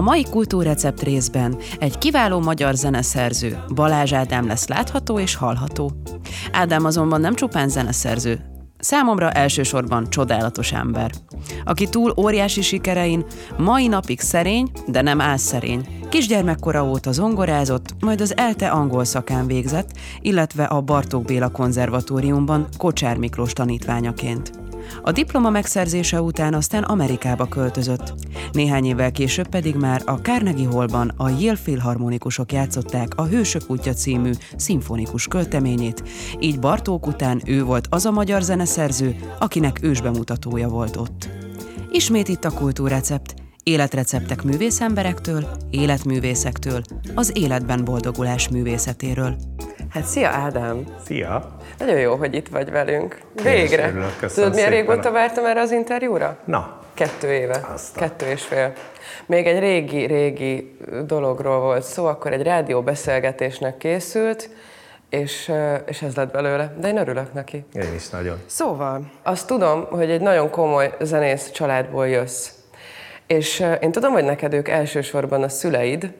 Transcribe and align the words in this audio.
A 0.00 0.02
mai 0.02 0.26
kultúrrecept 0.30 1.02
részben 1.02 1.56
egy 1.78 1.98
kiváló 1.98 2.40
magyar 2.40 2.74
zeneszerző, 2.74 3.58
Balázs 3.74 4.12
Ádám 4.12 4.46
lesz 4.46 4.68
látható 4.68 5.18
és 5.18 5.34
hallható. 5.34 5.92
Ádám 6.52 6.84
azonban 6.84 7.20
nem 7.20 7.34
csupán 7.34 7.68
zeneszerző, 7.68 8.44
Számomra 8.78 9.30
elsősorban 9.30 10.10
csodálatos 10.10 10.72
ember, 10.72 11.10
aki 11.64 11.88
túl 11.88 12.14
óriási 12.16 12.62
sikerein 12.62 13.24
mai 13.58 13.86
napig 13.88 14.20
szerény, 14.20 14.70
de 14.86 15.02
nem 15.02 15.20
álszerény. 15.20 15.86
Kisgyermekkora 16.08 16.84
óta 16.84 17.12
zongorázott, 17.12 17.94
majd 18.00 18.20
az 18.20 18.36
ELTE 18.36 18.68
angol 18.68 19.04
szakán 19.04 19.46
végzett, 19.46 19.90
illetve 20.20 20.64
a 20.64 20.80
Bartók 20.80 21.24
Béla 21.24 21.48
konzervatóriumban 21.48 22.66
Kocsár 22.76 23.16
Miklós 23.16 23.52
tanítványaként. 23.52 24.50
A 25.02 25.12
diploma 25.12 25.50
megszerzése 25.50 26.20
után 26.20 26.54
aztán 26.54 26.82
Amerikába 26.82 27.48
költözött. 27.48 28.14
Néhány 28.52 28.84
évvel 28.84 29.12
később 29.12 29.48
pedig 29.48 29.74
már 29.74 30.02
a 30.04 30.12
Carnegie 30.12 30.68
Hallban 30.68 31.12
a 31.16 31.28
Yale 31.28 31.58
Philharmonikusok 31.62 32.52
játszották 32.52 33.12
a 33.16 33.26
Hősök 33.26 33.62
útja 33.66 33.92
című 33.92 34.30
szimfonikus 34.56 35.26
költeményét, 35.26 36.02
így 36.38 36.58
Bartók 36.58 37.06
után 37.06 37.42
ő 37.46 37.64
volt 37.64 37.86
az 37.90 38.06
a 38.06 38.10
magyar 38.10 38.42
zeneszerző, 38.42 39.16
akinek 39.38 39.78
ősbemutatója 39.82 40.68
volt 40.68 40.96
ott. 40.96 41.28
Ismét 41.90 42.28
itt 42.28 42.44
a 42.44 42.50
kultúrrecept, 42.50 43.34
életreceptek 43.62 44.42
művészemberektől, 44.42 45.46
életművészektől, 45.70 46.82
az 47.14 47.32
életben 47.34 47.84
boldogulás 47.84 48.48
művészetéről. 48.48 49.36
Hát 49.88 50.04
szia 50.04 50.28
Ádám! 50.28 50.84
Szia! 51.04 51.56
Nagyon 51.80 51.98
jó, 51.98 52.14
hogy 52.14 52.34
itt 52.34 52.48
vagy 52.48 52.70
velünk. 52.70 53.18
Végre! 53.42 53.88
Örülök, 53.88 54.32
Tudod, 54.34 54.54
milyen 54.54 54.70
régóta 54.70 55.10
vártam 55.10 55.44
erre 55.44 55.60
az 55.60 55.72
interjúra? 55.72 56.38
Na. 56.44 56.78
Kettő 56.94 57.32
éve. 57.32 57.60
Aztán. 57.72 58.08
Kettő 58.08 58.26
és 58.26 58.42
fél. 58.42 58.72
Még 59.26 59.46
egy 59.46 59.58
régi, 59.58 60.04
régi 60.04 60.76
dologról 61.06 61.60
volt 61.60 61.82
szó, 61.82 62.06
akkor 62.06 62.32
egy 62.32 62.42
rádió 62.42 62.82
beszélgetésnek 62.82 63.76
készült, 63.76 64.50
és, 65.08 65.52
és 65.86 66.02
ez 66.02 66.14
lett 66.16 66.32
belőle. 66.32 66.74
De 66.80 66.88
én 66.88 66.96
örülök 66.96 67.32
neki. 67.32 67.64
Én 67.72 67.94
is 67.94 68.08
nagyon. 68.08 68.38
Szóval, 68.46 69.10
azt 69.22 69.46
tudom, 69.46 69.86
hogy 69.90 70.10
egy 70.10 70.20
nagyon 70.20 70.50
komoly 70.50 70.94
zenész 71.00 71.50
családból 71.50 72.08
jössz. 72.08 72.48
És 73.26 73.64
én 73.80 73.92
tudom, 73.92 74.12
hogy 74.12 74.24
neked 74.24 74.54
ők 74.54 74.68
elsősorban 74.68 75.42
a 75.42 75.48
szüleid, 75.48 76.12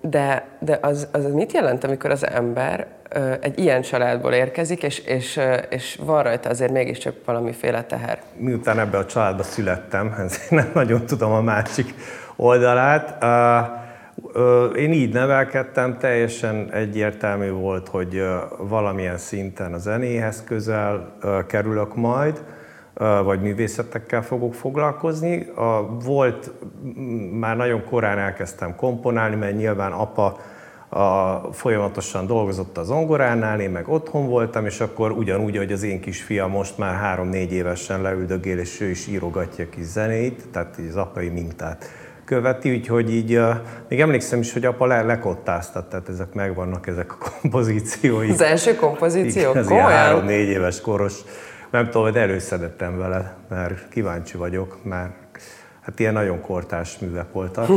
de, 0.00 0.44
de 0.58 0.78
az, 0.80 1.08
az 1.12 1.32
mit 1.32 1.52
jelent, 1.52 1.84
amikor 1.84 2.10
az 2.10 2.26
ember 2.26 2.86
egy 3.40 3.58
ilyen 3.58 3.82
családból 3.82 4.32
érkezik, 4.32 4.82
és, 4.82 4.98
és, 4.98 5.40
és 5.68 5.98
van 6.04 6.22
rajta 6.22 6.48
azért 6.48 6.72
mégiscsak 6.72 7.14
valamiféle 7.24 7.84
teher? 7.84 8.18
Miután 8.36 8.78
ebbe 8.78 8.98
a 8.98 9.06
családba 9.06 9.42
születtem, 9.42 10.14
ezért 10.24 10.50
nem 10.50 10.70
nagyon 10.74 11.06
tudom 11.06 11.32
a 11.32 11.40
másik 11.40 11.94
oldalát. 12.36 13.24
Én 14.76 14.92
így 14.92 15.12
nevelkedtem, 15.12 15.98
teljesen 15.98 16.72
egyértelmű 16.72 17.50
volt, 17.50 17.88
hogy 17.88 18.22
valamilyen 18.58 19.18
szinten 19.18 19.72
a 19.72 19.78
zenéhez 19.78 20.44
közel 20.44 21.16
kerülök 21.46 21.94
majd, 21.94 22.42
vagy 23.24 23.40
művészetekkel 23.40 24.22
fogok 24.22 24.54
foglalkozni. 24.54 25.46
Volt, 26.04 26.50
már 27.32 27.56
nagyon 27.56 27.84
korán 27.84 28.18
elkezdtem 28.18 28.76
komponálni, 28.76 29.36
mert 29.36 29.56
nyilván 29.56 29.92
apa 29.92 30.36
a, 30.88 31.52
folyamatosan 31.52 32.26
dolgozott 32.26 32.78
az 32.78 32.86
zongoránál, 32.86 33.60
én 33.60 33.70
meg 33.70 33.88
otthon 33.88 34.26
voltam, 34.26 34.66
és 34.66 34.80
akkor 34.80 35.10
ugyanúgy, 35.10 35.56
hogy 35.56 35.72
az 35.72 35.82
én 35.82 36.00
kisfiam 36.00 36.50
most 36.50 36.78
már 36.78 36.94
három-négy 36.94 37.52
évesen 37.52 38.02
leüldögél, 38.02 38.58
és 38.58 38.80
ő 38.80 38.88
is 38.88 39.06
írogatja 39.06 39.68
kis 39.68 39.84
zenéit, 39.84 40.48
tehát 40.52 40.76
az 40.88 40.96
apai 40.96 41.28
mintát 41.28 41.84
követi, 42.24 42.74
úgyhogy 42.74 43.14
így, 43.14 43.40
még 43.88 44.00
emlékszem 44.00 44.40
is, 44.40 44.52
hogy 44.52 44.64
apa 44.64 44.86
le, 44.86 45.02
lekottáztat, 45.02 45.88
tehát 45.88 46.08
ezek 46.08 46.32
megvannak, 46.32 46.86
ezek 46.86 47.12
a 47.12 47.16
kompozíciói. 47.40 48.30
Az 48.30 48.40
első 48.40 48.74
kompozíció? 48.74 49.52
Ilyen 49.52 49.86
három-négy 49.86 50.48
éves 50.48 50.80
koros, 50.80 51.14
nem 51.76 51.84
tudom, 51.90 52.02
hogy 52.02 52.16
előszedettem 52.16 52.98
vele, 52.98 53.34
mert 53.48 53.88
kíváncsi 53.88 54.36
vagyok, 54.36 54.78
mert 54.84 55.14
Hát 55.80 56.00
ilyen 56.00 56.12
nagyon 56.12 56.40
kortás 56.40 56.98
művek 56.98 57.32
voltak. 57.32 57.68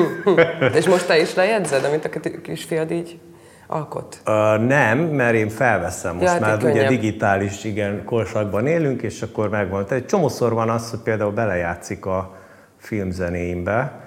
És 0.78 0.88
most 0.88 1.06
te 1.06 1.20
is 1.20 1.34
lejegyzed, 1.34 1.84
amit 1.84 2.04
a 2.04 2.40
kisfiad 2.42 2.90
így 2.90 3.18
alkot? 3.66 4.20
Uh, 4.26 4.66
nem, 4.66 4.98
mert 4.98 5.34
én 5.34 5.48
felveszem 5.48 6.14
most 6.14 6.32
ja, 6.32 6.40
már, 6.40 6.64
ugye 6.64 6.88
digitális 6.88 7.64
igen, 7.64 8.04
korszakban 8.04 8.66
élünk, 8.66 9.02
és 9.02 9.22
akkor 9.22 9.48
megvan. 9.48 9.86
Tehát 9.86 10.02
egy 10.02 10.08
csomószor 10.08 10.52
van 10.52 10.70
az, 10.70 10.90
hogy 10.90 10.98
például 10.98 11.32
belejátszik 11.32 12.06
a 12.06 12.36
filmzenéimbe, 12.76 14.00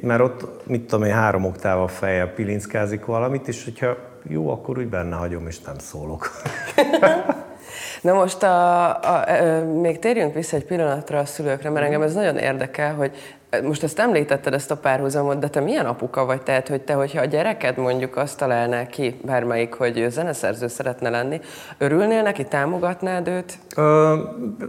mert 0.00 0.20
ott, 0.20 0.66
mit 0.66 0.82
tudom 0.82 1.04
én, 1.04 1.12
három 1.12 1.44
oktával 1.44 1.88
fejjel 1.88 2.28
pilinckázik 2.28 3.04
valamit, 3.04 3.48
és 3.48 3.64
hogyha 3.64 3.96
jó, 4.28 4.50
akkor 4.50 4.78
úgy 4.78 4.88
benne 4.88 5.16
hagyom, 5.16 5.46
és 5.46 5.60
nem 5.60 5.78
szólok. 5.78 6.30
Na 8.04 8.12
most 8.12 8.42
a, 8.42 8.86
a, 8.86 9.24
a, 9.26 9.64
még 9.64 9.98
térjünk 9.98 10.34
vissza 10.34 10.56
egy 10.56 10.64
pillanatra 10.64 11.18
a 11.18 11.24
szülőkre, 11.24 11.70
mert 11.70 11.84
engem 11.84 12.02
ez 12.02 12.14
nagyon 12.14 12.36
érdekel, 12.36 12.94
hogy 12.94 13.10
most 13.62 13.82
ezt 13.82 13.98
említetted, 13.98 14.54
ezt 14.54 14.70
a 14.70 14.76
párhuzamot, 14.76 15.38
de 15.38 15.48
te 15.48 15.60
milyen 15.60 15.86
apuka 15.86 16.24
vagy? 16.24 16.42
Tehát, 16.42 16.68
hogy 16.68 16.80
te, 16.80 16.94
hogyha 16.94 17.20
a 17.20 17.24
gyereked 17.24 17.76
mondjuk 17.76 18.16
azt 18.16 18.38
találná 18.38 18.86
ki, 18.86 19.20
bármelyik, 19.22 19.74
hogy 19.74 20.06
zeneszerző 20.08 20.68
szeretne 20.68 21.10
lenni, 21.10 21.40
örülnél 21.78 22.22
neki, 22.22 22.44
támogatnád 22.44 23.28
őt? 23.28 23.58
Ö, 23.76 24.18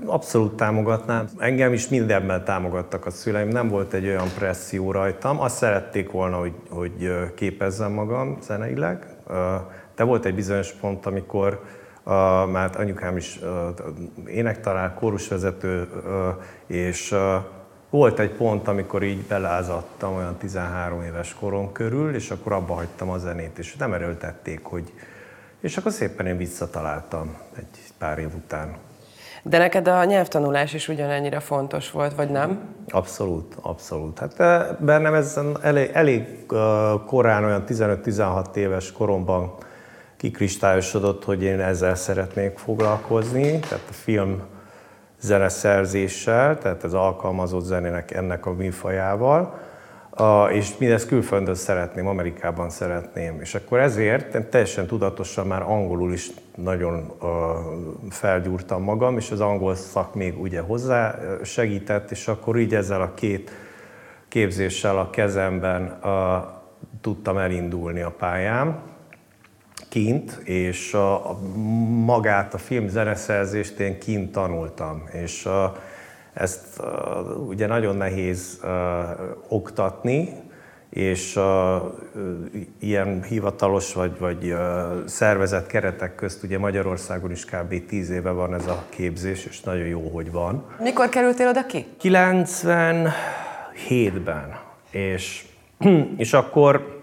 abszolút 0.05 0.53
támogatnám. 0.53 1.27
Engem 1.37 1.73
is 1.73 1.87
mindenben 1.87 2.43
támogattak 2.43 3.05
a 3.05 3.09
szüleim, 3.09 3.47
nem 3.47 3.69
volt 3.69 3.93
egy 3.93 4.05
olyan 4.07 4.27
presszió 4.37 4.91
rajtam. 4.91 5.41
Azt 5.41 5.55
szerették 5.55 6.11
volna, 6.11 6.37
hogy, 6.37 6.53
hogy 6.69 7.11
képezzem 7.35 7.91
magam 7.91 8.37
zeneileg, 8.41 9.05
de 9.95 10.03
volt 10.03 10.25
egy 10.25 10.35
bizonyos 10.35 10.71
pont, 10.71 11.05
amikor 11.05 11.59
uh, 12.05 12.13
mert 12.51 12.75
anyukám 12.75 13.17
is 13.17 13.39
uh, 13.41 13.49
énektanár, 14.27 14.93
kórusvezető, 14.93 15.87
uh, 16.05 16.43
és 16.67 17.11
uh, 17.11 17.35
volt 17.89 18.19
egy 18.19 18.31
pont, 18.31 18.67
amikor 18.67 19.03
így 19.03 19.21
belázadtam 19.21 20.15
olyan 20.15 20.37
13 20.37 21.01
éves 21.01 21.35
korom 21.39 21.71
körül, 21.71 22.15
és 22.15 22.31
akkor 22.31 22.51
abba 22.51 22.73
hagytam 22.73 23.09
a 23.09 23.17
zenét, 23.17 23.57
és 23.57 23.75
nem 23.75 23.93
erőltették, 23.93 24.63
hogy... 24.63 24.93
És 25.59 25.77
akkor 25.77 25.91
szépen 25.91 26.25
én 26.25 26.37
visszataláltam 26.37 27.37
egy 27.57 27.79
pár 27.97 28.17
év 28.17 28.35
után. 28.35 28.75
De 29.43 29.57
neked 29.57 29.87
a 29.87 30.03
nyelvtanulás 30.03 30.73
is 30.73 30.87
ugyanennyire 30.87 31.39
fontos 31.39 31.91
volt, 31.91 32.15
vagy 32.15 32.29
nem? 32.29 32.59
Abszolút, 32.89 33.55
abszolút. 33.61 34.19
Hát 34.19 34.35
bennem 34.83 35.13
ez 35.13 35.39
elég, 35.61 35.89
elég 35.93 36.45
korán, 37.05 37.43
olyan 37.43 37.63
15-16 37.67 38.55
éves 38.55 38.91
koromban 38.91 39.53
kikristályosodott, 40.25 41.23
hogy 41.23 41.43
én 41.43 41.59
ezzel 41.59 41.95
szeretnék 41.95 42.57
foglalkozni, 42.57 43.59
tehát 43.59 43.85
a 43.89 43.93
film 43.93 44.41
zeneszerzéssel, 45.19 46.57
tehát 46.57 46.83
az 46.83 46.93
alkalmazott 46.93 47.63
zenének 47.63 48.11
ennek 48.11 48.45
a 48.45 48.53
műfajával, 48.53 49.59
és 50.51 50.77
mindezt 50.77 51.07
külföldön 51.07 51.55
szeretném, 51.55 52.07
Amerikában 52.07 52.69
szeretném. 52.69 53.41
És 53.41 53.55
akkor 53.55 53.79
ezért 53.79 54.49
teljesen 54.49 54.87
tudatosan 54.87 55.47
már 55.47 55.61
angolul 55.61 56.13
is 56.13 56.29
nagyon 56.55 57.13
felgyúrtam 58.09 58.83
magam, 58.83 59.17
és 59.17 59.31
az 59.31 59.41
angol 59.41 59.75
szak 59.75 60.15
még 60.15 60.41
ugye 60.41 60.59
hozzá 60.59 61.19
segített, 61.43 62.11
és 62.11 62.27
akkor 62.27 62.57
így 62.57 62.75
ezzel 62.75 63.01
a 63.01 63.13
két 63.13 63.51
képzéssel 64.27 64.97
a 64.97 65.09
kezemben 65.09 65.99
tudtam 67.01 67.37
elindulni 67.37 68.01
a 68.01 68.11
pályám 68.11 68.93
kint, 69.95 70.41
és 70.43 70.93
a, 70.93 71.29
a, 71.29 71.39
magát 72.05 72.53
a 72.53 72.57
film 72.57 72.87
zeneszerzést 72.87 73.79
én 73.79 73.99
kint 73.99 74.31
tanultam, 74.31 75.03
és 75.11 75.45
a, 75.45 75.75
ezt 76.33 76.79
a, 76.79 77.19
ugye 77.47 77.67
nagyon 77.67 77.95
nehéz 77.95 78.63
a, 78.63 78.67
oktatni, 79.47 80.29
és 80.89 81.35
a, 81.35 81.75
ilyen 82.79 83.23
hivatalos 83.23 83.93
vagy, 83.93 84.19
vagy 84.19 84.51
a, 84.51 84.93
szervezett 85.05 85.67
keretek 85.67 86.15
közt 86.15 86.43
ugye 86.43 86.59
Magyarországon 86.59 87.31
is 87.31 87.45
kb. 87.45 87.85
10 87.85 88.09
éve 88.09 88.31
van 88.31 88.53
ez 88.53 88.67
a 88.67 88.83
képzés, 88.89 89.45
és 89.45 89.61
nagyon 89.61 89.87
jó, 89.87 90.09
hogy 90.09 90.31
van. 90.31 90.65
Mikor 90.79 91.09
kerültél 91.09 91.47
oda 91.47 91.65
ki? 91.65 91.85
97-ben, 92.01 94.59
és, 94.91 95.45
és 96.17 96.33
akkor 96.33 96.94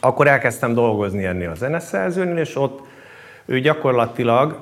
akkor 0.00 0.26
elkezdtem 0.26 0.74
dolgozni 0.74 1.24
ennél 1.24 1.50
a 1.50 1.54
zeneszerzőnél, 1.54 2.36
és 2.36 2.56
ott 2.56 2.80
ő 3.44 3.60
gyakorlatilag 3.60 4.60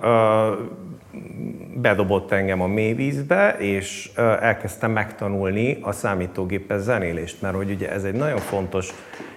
bedobott 1.75 2.33
engem 2.33 2.61
a 2.61 2.67
mélyvízbe, 2.67 3.57
és 3.59 4.11
elkezdtem 4.41 4.91
megtanulni 4.91 5.79
a 5.83 5.93
számítógépes 5.93 6.81
zenélést, 6.81 7.43
mert 7.43 7.55
hogy 7.55 7.71
ugye 7.71 7.93
ez 7.93 8.05
egy 8.05 8.15
nagyon 8.15 8.39
fontos 8.39 8.93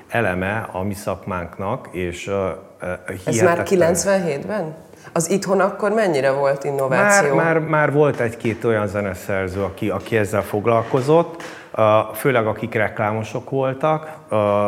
eleme 0.07 0.69
a 0.71 0.83
mi 0.83 0.93
szakmánknak, 0.93 1.89
és 1.91 2.27
uh, 2.27 2.35
Ez 3.25 3.41
már 3.41 3.63
97-ben? 3.65 4.75
Az 5.13 5.29
itthon 5.29 5.59
akkor 5.59 5.91
mennyire 5.91 6.31
volt 6.31 6.63
innováció? 6.63 7.35
Már, 7.35 7.45
már, 7.45 7.59
már 7.59 7.91
volt 7.91 8.19
egy-két 8.19 8.63
olyan 8.63 8.87
zeneszerző, 8.87 9.63
aki, 9.63 9.89
aki 9.89 10.17
ezzel 10.17 10.41
foglalkozott, 10.41 11.43
főleg 12.13 12.47
akik 12.47 12.73
reklámosok 12.73 13.49
voltak, 13.49 14.17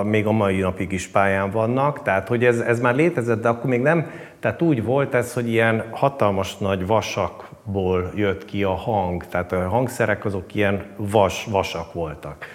még 0.04 0.26
a 0.26 0.32
mai 0.32 0.60
napig 0.60 0.92
is 0.92 1.08
pályán 1.08 1.52
vannak, 1.52 2.02
tehát 2.02 2.28
hogy 2.28 2.46
ez, 2.46 2.60
ez 2.60 2.80
már 2.80 2.96
létezett, 2.96 3.42
de 3.42 3.48
akkor 3.48 3.70
még 3.70 3.82
nem, 3.82 4.12
tehát 4.40 4.62
úgy 4.62 4.84
volt 4.84 5.14
ez, 5.14 5.34
hogy 5.34 5.50
ilyen 5.50 5.84
hatalmas 5.92 6.58
nagy 6.58 6.88
vasakból 6.88 8.12
jött 8.16 8.46
ki 8.46 8.64
a 8.64 8.76
hang, 8.76 9.26
tehát 9.26 9.52
a 9.52 9.70
hangszerek 9.70 10.26
azok 10.26 10.56
ilyen 10.56 10.84
vas, 10.98 11.48
vasak 11.50 11.94
voltak. 11.94 12.46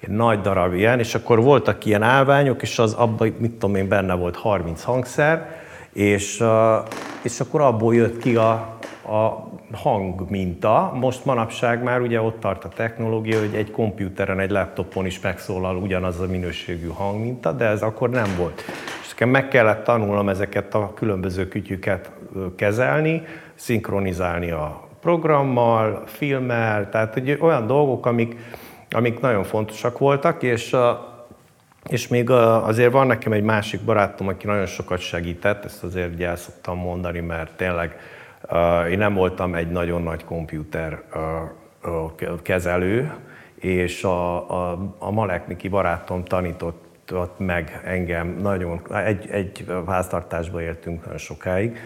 Ilyen 0.00 0.16
nagy 0.16 0.40
darab 0.40 0.74
ilyen, 0.74 0.98
és 0.98 1.14
akkor 1.14 1.42
voltak 1.42 1.84
ilyen 1.84 2.02
állványok, 2.02 2.62
és 2.62 2.78
az 2.78 2.92
abban, 2.92 3.34
mit 3.38 3.52
tudom 3.52 3.74
én, 3.74 3.88
benne 3.88 4.14
volt 4.14 4.36
30 4.36 4.82
hangszer, 4.82 5.64
és, 5.96 6.44
és 7.22 7.40
akkor 7.40 7.60
abból 7.60 7.94
jött 7.94 8.18
ki 8.18 8.36
a, 8.36 8.50
a 9.08 9.48
hangminta. 9.72 10.92
Most 10.94 11.24
manapság 11.24 11.82
már 11.82 12.00
ugye 12.00 12.20
ott 12.20 12.40
tart 12.40 12.64
a 12.64 12.68
technológia, 12.68 13.38
hogy 13.38 13.54
egy 13.54 13.70
komputeren, 13.70 14.40
egy 14.40 14.50
laptopon 14.50 15.06
is 15.06 15.20
megszólal 15.20 15.76
ugyanaz 15.76 16.20
a 16.20 16.26
minőségű 16.26 16.88
hangminta, 16.88 17.52
de 17.52 17.64
ez 17.64 17.82
akkor 17.82 18.10
nem 18.10 18.34
volt. 18.38 18.62
És 19.02 19.08
nekem 19.08 19.28
meg 19.28 19.48
kellett 19.48 19.84
tanulnom 19.84 20.28
ezeket 20.28 20.74
a 20.74 20.92
különböző 20.94 21.48
kütyüket 21.48 22.10
kezelni, 22.56 23.22
szinkronizálni 23.54 24.50
a 24.50 24.88
programmal, 25.00 26.02
filmmel, 26.06 26.88
tehát 26.88 27.12
hogy 27.12 27.38
olyan 27.40 27.66
dolgok, 27.66 28.06
amik, 28.06 28.36
amik 28.90 29.20
nagyon 29.20 29.44
fontosak 29.44 29.98
voltak, 29.98 30.42
és 30.42 30.76
és 31.88 32.08
még 32.08 32.30
azért 32.30 32.92
van 32.92 33.06
nekem 33.06 33.32
egy 33.32 33.42
másik 33.42 33.80
barátom, 33.80 34.28
aki 34.28 34.46
nagyon 34.46 34.66
sokat 34.66 34.98
segített, 34.98 35.64
ezt 35.64 35.84
azért 35.84 36.14
ugye 36.14 36.26
el 36.26 36.36
szoktam 36.36 36.78
mondani, 36.78 37.20
mert 37.20 37.56
tényleg 37.56 37.96
én 38.90 38.98
nem 38.98 39.14
voltam 39.14 39.54
egy 39.54 39.70
nagyon 39.70 40.02
nagy 40.02 40.24
komputer 40.24 41.02
kezelő, 42.42 43.14
és 43.54 44.04
a, 44.04 44.50
a, 44.50 44.94
a 44.98 45.10
Malek 45.10 45.68
barátom 45.70 46.24
tanított 46.24 47.38
meg 47.38 47.80
engem 47.84 48.36
nagyon, 48.40 48.80
egy, 49.04 49.28
egy 49.30 49.64
háztartásba 49.86 50.62
éltünk 50.62 51.02
nagyon 51.02 51.18
sokáig, 51.18 51.78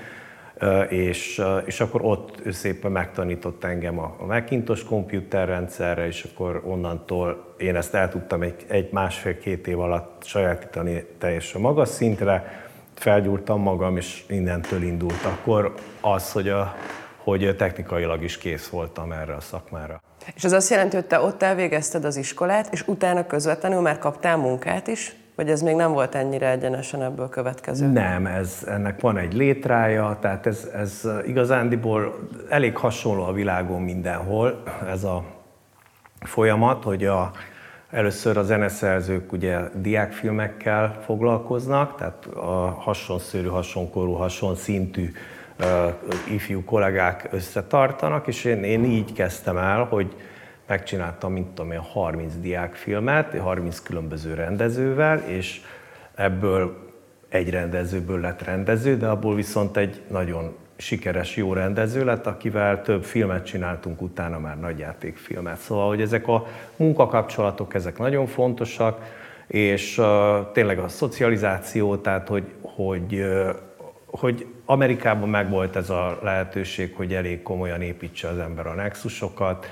és, 0.88 1.42
és 1.64 1.80
akkor 1.80 2.00
ott 2.04 2.40
ő 2.44 2.50
szépen 2.50 2.92
megtanított 2.92 3.64
engem 3.64 3.98
a, 3.98 4.16
a 4.18 4.24
Macintosh 4.24 4.84
komputerrendszerre, 4.84 6.06
és 6.06 6.26
akkor 6.32 6.62
onnantól 6.64 7.49
én 7.60 7.76
ezt 7.76 7.94
el 7.94 8.08
tudtam 8.08 8.42
egy, 8.42 8.64
egy 8.68 8.88
másfél-két 8.92 9.66
év 9.66 9.80
alatt 9.80 10.22
sajátítani 10.24 11.04
teljesen 11.18 11.60
magas 11.60 11.88
szintre, 11.88 12.64
felgyúrtam 12.94 13.60
magam, 13.60 13.96
és 13.96 14.24
innentől 14.28 14.82
indult 14.82 15.24
akkor 15.24 15.74
az, 16.00 16.32
hogy, 16.32 16.48
a, 16.48 16.74
hogy 17.16 17.54
technikailag 17.56 18.22
is 18.22 18.38
kész 18.38 18.68
voltam 18.68 19.12
erre 19.12 19.34
a 19.34 19.40
szakmára. 19.40 20.02
És 20.34 20.44
az 20.44 20.52
azt 20.52 20.70
jelenti, 20.70 20.96
hogy 20.96 21.06
te 21.06 21.20
ott 21.20 21.42
elvégezted 21.42 22.04
az 22.04 22.16
iskolát, 22.16 22.72
és 22.72 22.88
utána 22.88 23.26
közvetlenül 23.26 23.80
már 23.80 23.98
kaptál 23.98 24.36
munkát 24.36 24.86
is? 24.86 25.14
Vagy 25.34 25.50
ez 25.50 25.60
még 25.60 25.74
nem 25.74 25.92
volt 25.92 26.14
ennyire 26.14 26.50
egyenesen 26.50 27.02
ebből 27.02 27.28
következő? 27.28 27.86
Nem, 27.86 28.26
ez, 28.26 28.64
ennek 28.66 29.00
van 29.00 29.18
egy 29.18 29.32
létrája, 29.32 30.18
tehát 30.20 30.46
ez, 30.46 30.70
ez 30.74 31.08
igazándiból 31.26 32.28
elég 32.48 32.76
hasonló 32.76 33.22
a 33.22 33.32
világon 33.32 33.82
mindenhol, 33.82 34.62
ez 34.88 35.04
a 35.04 35.24
folyamat, 36.20 36.84
hogy 36.84 37.04
a, 37.04 37.30
Először 37.90 38.36
a 38.36 38.42
zeneszerzők 38.42 39.32
ugye 39.32 39.58
diákfilmekkel 39.74 41.00
foglalkoznak, 41.04 41.96
tehát 41.96 42.26
a 42.26 42.76
hasonszörű, 42.78 43.46
hasonkorú, 43.46 44.12
hasonszintű 44.12 45.12
ifjú 46.28 46.64
kollégák 46.64 47.28
összetartanak, 47.30 48.26
és 48.26 48.44
én, 48.44 48.64
én 48.64 48.84
így 48.84 49.12
kezdtem 49.12 49.56
el, 49.56 49.84
hogy 49.84 50.14
megcsináltam, 50.66 51.32
mint 51.32 51.48
tudom 51.48 51.72
én, 51.72 51.78
30 51.78 52.32
diákfilmet, 52.40 53.38
30 53.38 53.80
különböző 53.80 54.34
rendezővel, 54.34 55.18
és 55.18 55.60
ebből 56.14 56.76
egy 57.28 57.50
rendezőből 57.50 58.20
lett 58.20 58.42
rendező, 58.42 58.96
de 58.96 59.08
abból 59.08 59.34
viszont 59.34 59.76
egy 59.76 60.02
nagyon 60.10 60.56
sikeres, 60.80 61.36
jó 61.36 61.52
rendező 61.52 62.04
lett, 62.04 62.26
akivel 62.26 62.82
több 62.82 63.04
filmet 63.04 63.46
csináltunk, 63.46 64.02
utána 64.02 64.38
már 64.38 64.60
nagyjátékfilmet. 64.60 65.58
Szóval, 65.58 65.88
hogy 65.88 66.00
ezek 66.00 66.28
a 66.28 66.46
munkakapcsolatok, 66.76 67.74
ezek 67.74 67.98
nagyon 67.98 68.26
fontosak, 68.26 69.18
és 69.46 69.98
uh, 69.98 70.06
tényleg 70.52 70.78
a 70.78 70.88
szocializáció, 70.88 71.96
tehát 71.96 72.28
hogy, 72.28 72.44
hogy, 72.60 73.14
uh, 73.14 73.48
hogy 74.06 74.46
Amerikában 74.64 75.28
megvolt 75.28 75.76
ez 75.76 75.90
a 75.90 76.18
lehetőség, 76.22 76.94
hogy 76.94 77.14
elég 77.14 77.42
komolyan 77.42 77.82
építse 77.82 78.28
az 78.28 78.38
ember 78.38 78.66
a 78.66 78.74
nexusokat, 78.74 79.66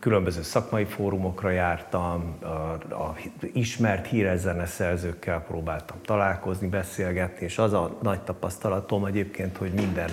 különböző 0.00 0.42
szakmai 0.42 0.84
fórumokra 0.84 1.50
jártam, 1.50 2.36
a, 2.42 2.46
a 2.94 3.16
ismert 3.52 4.06
híres 4.06 4.38
zeneszerzőkkel 4.38 5.40
próbáltam 5.40 5.96
találkozni, 6.04 6.68
beszélgetni, 6.68 7.44
és 7.44 7.58
az 7.58 7.72
a 7.72 7.98
nagy 8.02 8.20
tapasztalatom 8.20 9.04
egyébként, 9.04 9.56
hogy 9.56 9.72
minden, 9.72 10.10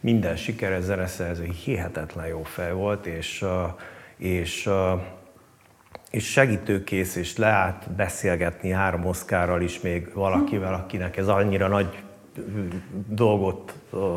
minden 0.00 0.36
sikeres 0.36 0.82
zeneszerző 0.82 1.44
hihetetlen 1.64 2.26
jó 2.26 2.42
fej 2.42 2.72
volt, 2.72 3.06
és, 3.06 3.44
és, 4.16 4.70
és 6.10 6.30
segítőkész, 6.30 7.16
és 7.16 7.36
leállt 7.36 7.90
beszélgetni 7.90 8.70
három 8.70 9.06
oszkárral 9.06 9.62
is 9.62 9.80
még 9.80 10.14
valakivel, 10.14 10.74
akinek 10.74 11.16
ez 11.16 11.28
annyira 11.28 11.68
nagy 11.68 12.02
dolgot 13.08 13.74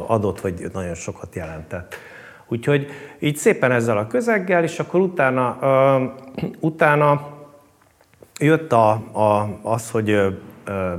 adott, 0.08 0.42
vagy 0.42 0.70
nagyon 0.74 0.96
sokat 0.96 1.36
jelentett. 1.36 1.96
Úgyhogy 2.48 2.88
így 3.20 3.36
szépen 3.36 3.72
ezzel 3.72 3.98
a 3.98 4.08
közeggel, 4.08 4.64
és 4.64 4.80
akkor 4.80 5.00
utána, 5.00 5.58
uh, 5.62 6.50
utána 6.60 7.34
jött 8.40 8.72
a, 8.72 8.90
a, 9.12 9.60
az, 9.62 9.92
hogy 9.92 10.38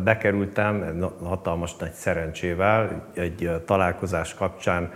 bekerültem 0.04 1.04
hatalmas 1.22 1.76
nagy 1.76 1.92
szerencsével 1.92 3.02
egy 3.14 3.50
találkozás 3.64 4.34
kapcsán 4.34 4.92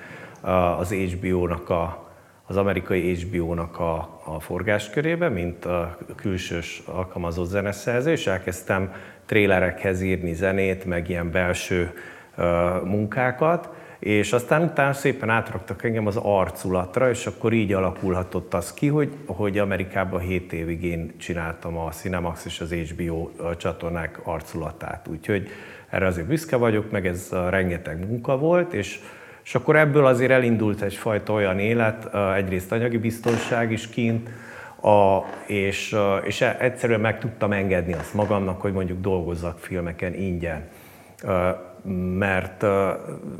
az 0.79 0.93
HBO-nak 0.93 1.70
a, 1.70 2.08
az 2.47 2.56
amerikai 2.56 3.14
HBO-nak 3.14 3.79
a, 3.79 4.20
a 4.25 4.41
forgáskörébe, 4.41 5.29
mint 5.29 5.64
a 5.64 5.99
külsős 6.17 6.82
alkalmazott 6.85 7.49
zeneszerző, 7.49 8.11
és 8.11 8.26
elkezdtem 8.26 8.93
trélerekhez 9.26 10.02
írni 10.02 10.32
zenét, 10.32 10.85
meg 10.85 11.08
ilyen 11.08 11.31
belső 11.31 11.93
uh, 12.37 12.44
munkákat, 12.85 13.69
és 14.00 14.32
aztán 14.32 14.62
utána 14.62 14.93
szépen 14.93 15.31
átraktak 15.31 15.85
engem 15.85 16.06
az 16.06 16.17
arculatra, 16.23 17.11
és 17.11 17.26
akkor 17.26 17.52
így 17.52 17.73
alakulhatott 17.73 18.55
az 18.55 18.75
ki, 18.75 18.87
hogy, 18.87 19.12
hogy 19.26 19.59
Amerikában 19.59 20.21
7 20.21 20.52
évig 20.52 20.85
én 20.85 21.12
csináltam 21.19 21.76
a 21.76 21.90
Cinemax 21.90 22.45
és 22.45 22.61
az 22.61 22.73
HBO 22.73 23.30
csatornák 23.57 24.21
arculatát. 24.25 25.09
Úgyhogy 25.09 25.49
erre 25.88 26.07
azért 26.07 26.26
büszke 26.26 26.57
vagyok, 26.57 26.90
meg 26.90 27.07
ez 27.07 27.28
rengeteg 27.49 28.09
munka 28.09 28.38
volt, 28.38 28.73
és, 28.73 28.99
és 29.45 29.54
akkor 29.54 29.76
ebből 29.76 30.07
azért 30.07 30.30
elindult 30.30 30.83
egyfajta 30.83 31.33
olyan 31.33 31.59
élet, 31.59 32.14
egyrészt 32.35 32.73
anyagi 32.73 32.99
biztonság 32.99 33.73
is 33.73 33.88
kint, 33.88 34.28
a, 34.83 35.25
és, 35.47 35.97
és 36.25 36.40
e, 36.40 36.57
egyszerűen 36.61 37.00
meg 37.00 37.19
tudtam 37.19 37.52
engedni 37.52 37.92
azt 37.92 38.14
magamnak, 38.14 38.61
hogy 38.61 38.73
mondjuk 38.73 39.00
dolgozzak 39.00 39.59
filmeken 39.59 40.14
ingyen 40.14 40.69
mert, 42.18 42.64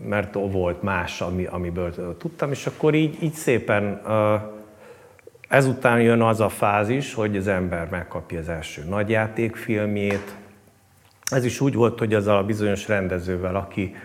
mert 0.09 0.35
volt 0.35 0.83
más, 0.83 1.21
ami, 1.21 1.47
amiből 1.47 2.17
tudtam, 2.17 2.51
és 2.51 2.67
akkor 2.67 2.95
így, 2.95 3.23
így 3.23 3.33
szépen 3.33 4.01
ezután 5.51 6.01
jön 6.01 6.23
az 6.23 6.41
a 6.41 6.49
fázis, 6.49 7.15
hogy 7.15 7.37
az 7.37 7.47
ember 7.47 7.89
megkapja 7.91 8.39
az 8.39 8.49
első 8.49 8.85
nagyjátékfilmjét. 8.89 10.35
Ez 11.31 11.45
is 11.45 11.61
úgy 11.61 11.75
volt, 11.75 11.99
hogy 11.99 12.15
azzal 12.15 12.37
a 12.37 12.45
bizonyos 12.45 12.89
rendezővel, 12.89 13.57
aki, 13.57 13.97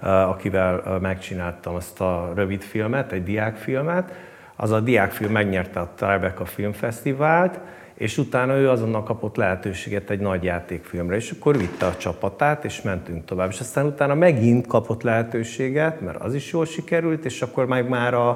akivel 0.00 0.98
megcsináltam 1.00 1.74
azt 1.74 2.00
a 2.00 2.32
rövid 2.34 2.62
filmet, 2.62 3.12
egy 3.12 3.22
diákfilmet, 3.22 4.12
az 4.56 4.70
a 4.70 4.80
diákfilm 4.80 5.32
megnyerte 5.32 5.80
a 5.80 5.92
Tribeca 5.94 6.44
Filmfesztivált, 6.44 7.60
és 8.02 8.18
utána 8.18 8.56
ő 8.56 8.70
azonnal 8.70 9.02
kapott 9.02 9.36
lehetőséget 9.36 10.10
egy 10.10 10.20
nagy 10.20 10.42
játékfilmre, 10.42 11.16
és 11.16 11.30
akkor 11.30 11.58
vitte 11.58 11.86
a 11.86 11.96
csapatát, 11.96 12.64
és 12.64 12.82
mentünk 12.82 13.24
tovább. 13.24 13.50
És 13.50 13.60
aztán 13.60 13.86
utána 13.86 14.14
megint 14.14 14.66
kapott 14.66 15.02
lehetőséget, 15.02 16.00
mert 16.00 16.20
az 16.20 16.34
is 16.34 16.52
jól 16.52 16.64
sikerült, 16.64 17.24
és 17.24 17.42
akkor 17.42 17.66
meg 17.66 17.88
már 17.88 18.14
a, 18.14 18.28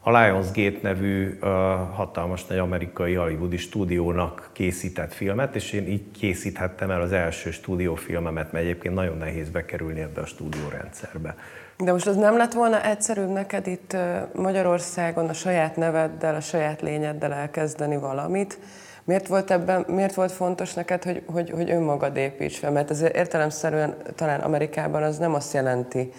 a 0.00 0.18
Lionsgate 0.18 0.78
nevű 0.82 1.26
uh, 1.26 1.48
hatalmas 1.94 2.46
nagy 2.46 2.58
amerikai 2.58 3.14
hollywoodi 3.14 3.56
stúdiónak 3.56 4.50
készített 4.52 5.12
filmet, 5.12 5.54
és 5.54 5.72
én 5.72 5.88
így 5.88 6.10
készíthettem 6.18 6.90
el 6.90 7.00
az 7.00 7.12
első 7.12 7.50
stúdiófilmemet, 7.50 8.52
mert 8.52 8.64
egyébként 8.64 8.94
nagyon 8.94 9.16
nehéz 9.16 9.48
bekerülni 9.48 10.00
ebbe 10.00 10.20
a 10.20 10.26
stúdiórendszerbe. 10.26 11.36
De 11.78 11.92
most 11.92 12.06
az 12.06 12.16
nem 12.16 12.36
lett 12.36 12.52
volna 12.52 12.84
egyszerűbb 12.84 13.30
neked 13.30 13.66
itt 13.66 13.96
Magyarországon 14.34 15.28
a 15.28 15.32
saját 15.32 15.76
neveddel, 15.76 16.34
a 16.34 16.40
saját 16.40 16.82
lényeddel 16.82 17.32
elkezdeni 17.32 17.96
valamit, 17.96 18.58
Miért 19.04 19.26
volt, 19.26 19.50
ebben, 19.50 19.84
miért 19.88 20.14
volt 20.14 20.32
fontos 20.32 20.74
neked, 20.74 21.02
hogy, 21.02 21.22
hogy, 21.26 21.50
hogy 21.50 21.70
önmagad 21.70 22.16
építs 22.16 22.58
fel? 22.58 22.70
Mert 22.70 22.90
ez 22.90 23.02
értelemszerűen 23.02 23.96
talán 24.14 24.40
Amerikában 24.40 25.02
az 25.02 25.18
nem 25.18 25.34
azt 25.34 25.54
jelenti, 25.54 26.12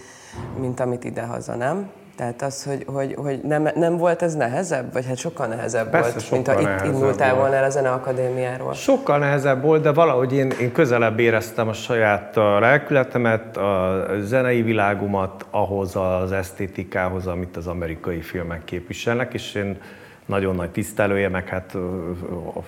mint 0.59 0.79
amit 0.79 1.03
idehaza, 1.03 1.55
nem? 1.55 1.89
Tehát 2.15 2.41
az, 2.41 2.63
hogy, 2.63 2.85
hogy, 2.87 3.13
hogy 3.17 3.39
nem, 3.43 3.69
nem 3.75 3.97
volt 3.97 4.21
ez 4.21 4.35
nehezebb? 4.35 4.93
Vagy 4.93 5.05
hát 5.05 5.17
sokkal 5.17 5.47
nehezebb 5.47 5.89
Persze, 5.89 6.11
volt, 6.11 6.23
sokkal 6.23 6.55
mint 6.55 6.67
ha 6.67 6.85
itt 6.85 6.93
indultál 6.93 7.35
volna 7.35 7.55
el 7.55 7.63
a 7.63 7.69
Zeneakadémiáról. 7.69 8.73
Sokkal 8.73 9.17
nehezebb 9.17 9.61
volt, 9.61 9.81
de 9.81 9.93
valahogy 9.93 10.33
én, 10.33 10.49
én 10.49 10.71
közelebb 10.71 11.19
éreztem 11.19 11.67
a 11.67 11.73
saját 11.73 12.35
lelkületemet, 12.35 13.57
a 13.57 14.05
zenei 14.21 14.61
világomat 14.61 15.45
ahhoz 15.49 15.95
az 15.95 16.31
esztétikához, 16.31 17.27
amit 17.27 17.57
az 17.57 17.67
amerikai 17.67 18.21
filmek 18.21 18.63
képviselnek, 18.63 19.33
és 19.33 19.53
én 19.53 19.77
nagyon 20.25 20.55
nagy 20.55 20.69
tisztelője, 20.69 21.29
meg 21.29 21.47
hát 21.47 21.77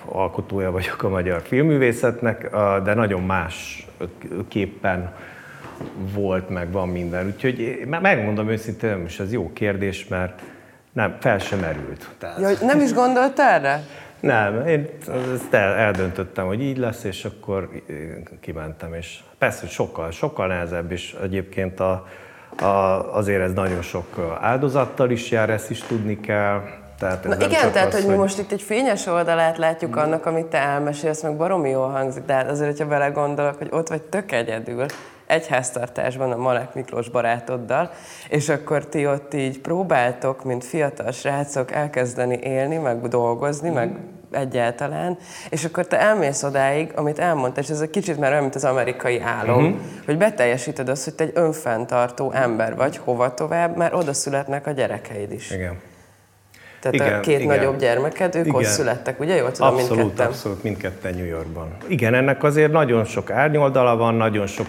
alkotója 0.04 0.70
vagyok 0.70 1.02
a 1.02 1.08
magyar 1.08 1.42
filmművészetnek, 1.42 2.50
de 2.84 2.94
nagyon 2.94 3.22
más 3.22 3.86
képpen 4.48 5.12
volt, 6.14 6.48
meg 6.48 6.72
van 6.72 6.88
minden. 6.88 7.26
Úgyhogy 7.26 7.86
megmondom 7.88 8.48
őszintén, 8.48 8.90
nem 8.90 9.04
is 9.04 9.20
ez 9.20 9.32
jó 9.32 9.52
kérdés, 9.52 10.08
mert 10.08 10.42
nem, 10.92 11.16
fel 11.20 11.38
sem 11.38 11.58
merült. 11.58 12.08
Tehát... 12.18 12.40
Ja, 12.40 12.66
nem 12.66 12.80
is 12.80 12.92
gondolt 12.92 13.38
erre? 13.38 13.82
Nem, 14.20 14.66
én 14.66 14.88
ezt 15.34 15.54
el, 15.54 15.74
eldöntöttem, 15.74 16.46
hogy 16.46 16.62
így 16.62 16.78
lesz, 16.78 17.04
és 17.04 17.24
akkor 17.24 17.68
kimentem, 18.40 18.94
és 18.94 19.18
persze, 19.38 19.60
hogy 19.60 19.70
sokkal, 19.70 20.10
sokkal 20.10 20.46
nehezebb, 20.46 20.92
és 20.92 21.16
egyébként 21.22 21.80
a, 21.80 22.06
a, 22.58 22.66
azért 23.16 23.42
ez 23.42 23.52
nagyon 23.52 23.82
sok 23.82 24.36
áldozattal 24.40 25.10
is 25.10 25.30
jár, 25.30 25.50
ezt 25.50 25.70
is 25.70 25.80
tudni 25.80 26.20
kell, 26.20 26.62
tehát 26.98 27.26
ez 27.26 27.38
Na 27.38 27.44
igen, 27.44 27.72
tehát 27.72 27.94
az, 27.94 28.00
hogy 28.00 28.10
mi 28.10 28.16
most 28.16 28.38
itt 28.38 28.52
egy 28.52 28.62
fényes 28.62 29.06
oldalát 29.06 29.58
látjuk 29.58 29.96
mm. 29.96 29.98
annak, 29.98 30.26
amit 30.26 30.46
te 30.46 30.58
elmesélsz, 30.58 31.22
meg 31.22 31.36
baromi 31.36 31.70
jól 31.70 31.88
hangzik, 31.88 32.24
de 32.24 32.32
hát 32.32 32.50
azért, 32.50 32.70
hogyha 32.70 32.86
belegondolok, 32.86 33.58
hogy 33.58 33.68
ott 33.70 33.88
vagy 33.88 34.02
tök 34.02 34.32
egyedül, 34.32 34.86
egy 35.26 35.46
háztartásban 35.46 36.32
a 36.32 36.36
Malek 36.36 36.74
Miklós 36.74 37.08
barátoddal, 37.08 37.90
és 38.28 38.48
akkor 38.48 38.86
ti 38.86 39.06
ott 39.06 39.34
így 39.34 39.60
próbáltok, 39.60 40.44
mint 40.44 40.64
fiatal 40.64 41.12
srácok 41.12 41.72
elkezdeni 41.72 42.38
élni, 42.42 42.76
meg 42.76 43.08
dolgozni, 43.08 43.70
mm. 43.70 43.74
meg 43.74 43.96
egyáltalán, 44.30 45.18
és 45.50 45.64
akkor 45.64 45.86
te 45.86 46.00
elmész 46.00 46.42
odáig, 46.42 46.92
amit 46.94 47.18
elmondtál, 47.18 47.64
és 47.64 47.70
ez 47.70 47.80
egy 47.80 47.90
kicsit 47.90 48.18
már 48.18 48.30
olyan, 48.30 48.42
mint 48.42 48.54
az 48.54 48.64
amerikai 48.64 49.20
álom, 49.20 49.64
uh-huh. 49.64 49.80
hogy 50.04 50.18
beteljesíted 50.18 50.88
azt, 50.88 51.04
hogy 51.04 51.14
te 51.14 51.24
egy 51.24 51.32
önfenntartó 51.34 52.32
ember 52.32 52.76
vagy, 52.76 52.96
hova 52.96 53.34
tovább, 53.34 53.76
mert 53.76 53.94
oda 53.94 54.12
születnek 54.12 54.66
a 54.66 54.70
gyerekeid 54.70 55.32
is. 55.32 55.50
Igen. 55.50 55.80
Tehát 56.80 56.94
igen, 56.94 57.18
a 57.18 57.20
két 57.20 57.40
igen. 57.40 57.56
nagyobb 57.56 57.78
gyermeked, 57.78 58.34
ők 58.34 58.46
igen. 58.46 58.54
ott 58.54 58.64
születtek, 58.64 59.20
ugye? 59.20 59.36
Jól 59.36 59.52
tudom, 59.52 59.74
abszolút, 59.74 59.96
mindketten? 59.96 60.26
Abszolút, 60.26 60.62
mindketten 60.62 61.14
New 61.14 61.26
Yorkban. 61.26 61.76
Igen, 61.86 62.14
ennek 62.14 62.42
azért 62.42 62.72
nagyon 62.72 63.04
sok 63.04 63.30
árnyoldala 63.30 63.96
van, 63.96 64.14
nagyon 64.14 64.46
sok 64.46 64.66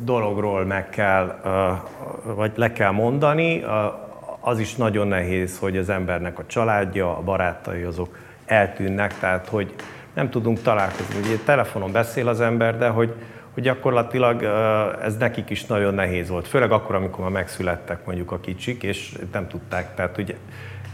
dologról 0.00 0.64
meg 0.64 0.88
kell, 0.88 1.40
vagy 2.24 2.52
le 2.54 2.72
kell 2.72 2.90
mondani. 2.90 3.64
Az 4.40 4.58
is 4.58 4.74
nagyon 4.74 5.08
nehéz, 5.08 5.58
hogy 5.58 5.76
az 5.76 5.88
embernek 5.88 6.38
a 6.38 6.42
családja, 6.46 7.16
a 7.16 7.20
barátai 7.20 7.82
azok 7.82 8.18
eltűnnek, 8.46 9.18
tehát 9.18 9.48
hogy 9.48 9.74
nem 10.14 10.30
tudunk 10.30 10.62
találkozni. 10.62 11.18
Ugye 11.18 11.36
telefonon 11.44 11.92
beszél 11.92 12.28
az 12.28 12.40
ember, 12.40 12.78
de 12.78 12.88
hogy, 12.88 13.14
hogy 13.54 13.62
gyakorlatilag 13.62 14.42
ez 15.02 15.16
nekik 15.16 15.50
is 15.50 15.64
nagyon 15.64 15.94
nehéz 15.94 16.28
volt. 16.28 16.48
Főleg 16.48 16.72
akkor, 16.72 16.94
amikor 16.94 17.20
már 17.20 17.32
megszülettek 17.32 18.06
mondjuk 18.06 18.32
a 18.32 18.40
kicsik, 18.40 18.82
és 18.82 19.18
nem 19.32 19.48
tudták, 19.48 19.94
tehát 19.94 20.14
hogy 20.14 20.36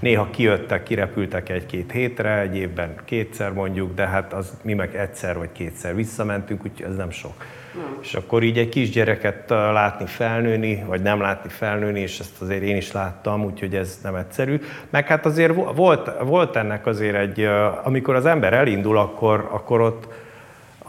Néha 0.00 0.30
kijöttek, 0.30 0.82
kirepültek 0.82 1.48
egy-két 1.48 1.92
hétre, 1.92 2.38
egy 2.40 2.56
évben 2.56 2.94
kétszer 3.04 3.52
mondjuk, 3.52 3.94
de 3.94 4.06
hát 4.06 4.32
az 4.32 4.58
mi 4.62 4.74
meg 4.74 4.96
egyszer 4.96 5.38
vagy 5.38 5.52
kétszer 5.52 5.94
visszamentünk, 5.94 6.64
úgyhogy 6.64 6.86
ez 6.90 6.96
nem 6.96 7.10
sok. 7.10 7.44
Nem. 7.74 7.98
És 8.02 8.14
akkor 8.14 8.42
így 8.42 8.58
egy 8.58 8.68
kisgyereket 8.68 9.50
látni 9.50 10.06
felnőni, 10.06 10.84
vagy 10.86 11.02
nem 11.02 11.20
látni 11.20 11.48
felnőni, 11.48 12.00
és 12.00 12.18
ezt 12.18 12.42
azért 12.42 12.62
én 12.62 12.76
is 12.76 12.92
láttam, 12.92 13.44
úgyhogy 13.44 13.74
ez 13.74 14.00
nem 14.02 14.14
egyszerű. 14.14 14.60
Meg 14.90 15.06
hát 15.06 15.26
azért 15.26 15.54
volt, 15.74 16.10
volt 16.22 16.56
ennek 16.56 16.86
azért 16.86 17.16
egy, 17.16 17.48
amikor 17.82 18.14
az 18.14 18.26
ember 18.26 18.52
elindul, 18.52 18.98
akkor, 18.98 19.48
akkor 19.50 19.80
ott 19.80 20.08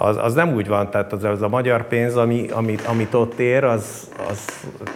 az, 0.01 0.17
az 0.17 0.33
nem 0.33 0.53
úgy 0.53 0.67
van, 0.67 0.89
tehát 0.89 1.13
az, 1.13 1.23
az 1.23 1.41
a 1.41 1.47
magyar 1.47 1.87
pénz, 1.87 2.15
ami, 2.15 2.47
amit, 2.51 2.81
amit 2.81 3.13
ott 3.13 3.39
ér, 3.39 3.63
az, 3.63 4.11
az 4.29 4.45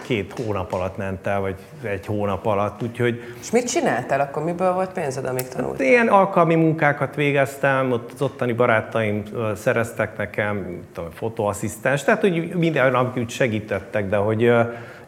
két 0.02 0.32
hónap 0.36 0.72
alatt 0.72 0.96
ment 0.96 1.26
el, 1.26 1.40
vagy 1.40 1.54
egy 1.82 2.06
hónap 2.06 2.46
alatt, 2.46 2.82
úgyhogy... 2.82 3.22
És 3.40 3.50
mit 3.50 3.70
csináltál 3.70 4.20
akkor? 4.20 4.44
Miből 4.44 4.72
volt 4.72 4.92
pénzed, 4.92 5.24
amíg 5.24 5.48
tanultál? 5.48 5.86
Ilyen 5.86 6.08
alkalmi 6.08 6.54
munkákat 6.54 7.14
végeztem, 7.14 7.92
ott 7.92 8.12
az 8.12 8.22
ottani 8.22 8.52
barátaim 8.52 9.22
szereztek 9.54 10.16
nekem, 10.16 10.80
tudom, 10.92 11.10
fotóasszisztens, 11.10 12.04
tehát 12.04 12.20
hogy 12.20 12.54
minden, 12.54 12.94
amit 12.94 13.30
segítettek, 13.30 14.08
de 14.08 14.16
hogy 14.16 14.52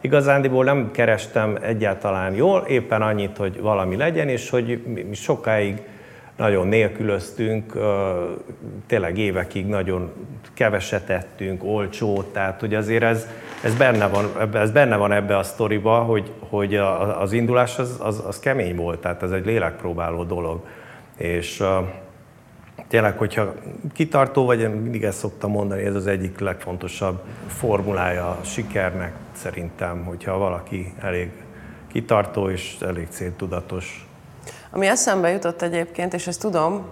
igazándiból 0.01 0.63
nem 0.63 0.91
kerestem 0.91 1.57
egyáltalán 1.61 2.33
jól, 2.33 2.65
éppen 2.67 3.01
annyit, 3.01 3.37
hogy 3.37 3.61
valami 3.61 3.95
legyen, 3.95 4.29
és 4.29 4.49
hogy 4.49 4.83
sokáig 5.13 5.81
nagyon 6.37 6.67
nélkülöztünk, 6.67 7.73
tényleg 8.85 9.17
évekig 9.17 9.67
nagyon 9.67 10.11
keveset 10.53 11.09
ettünk, 11.09 11.63
olcsó, 11.63 12.23
tehát 12.31 12.59
hogy 12.59 12.75
azért 12.75 13.03
ez, 13.03 13.27
ez, 13.63 13.75
benne, 13.75 14.07
van, 14.07 14.53
ez 14.53 14.71
benne 14.71 14.95
van 14.95 15.11
ebbe 15.11 15.37
a 15.37 15.43
sztoriba, 15.43 15.99
hogy, 15.99 16.31
hogy 16.39 16.75
az 17.19 17.31
indulás 17.31 17.77
az, 17.77 17.97
az, 17.99 18.23
az 18.27 18.39
kemény 18.39 18.75
volt, 18.75 18.99
tehát 18.99 19.23
ez 19.23 19.31
egy 19.31 19.45
lélekpróbáló 19.45 20.23
dolog. 20.23 20.65
És 21.17 21.63
tényleg, 22.87 23.17
hogyha 23.17 23.53
kitartó 23.93 24.45
vagy, 24.45 24.81
mindig 24.81 25.03
ezt 25.03 25.17
szoktam 25.17 25.51
mondani, 25.51 25.83
ez 25.83 25.95
az 25.95 26.07
egyik 26.07 26.39
legfontosabb 26.39 27.23
formulája 27.47 28.27
a 28.27 28.43
sikernek 28.43 29.13
szerintem, 29.31 30.03
hogyha 30.03 30.37
valaki 30.37 30.93
elég 31.01 31.31
kitartó 31.87 32.49
és 32.49 32.77
elég 32.81 33.07
céltudatos. 33.09 34.06
Ami 34.77 34.87
eszembe 34.87 35.29
jutott 35.29 35.61
egyébként, 35.61 36.13
és 36.13 36.27
ezt 36.27 36.39
tudom, 36.39 36.87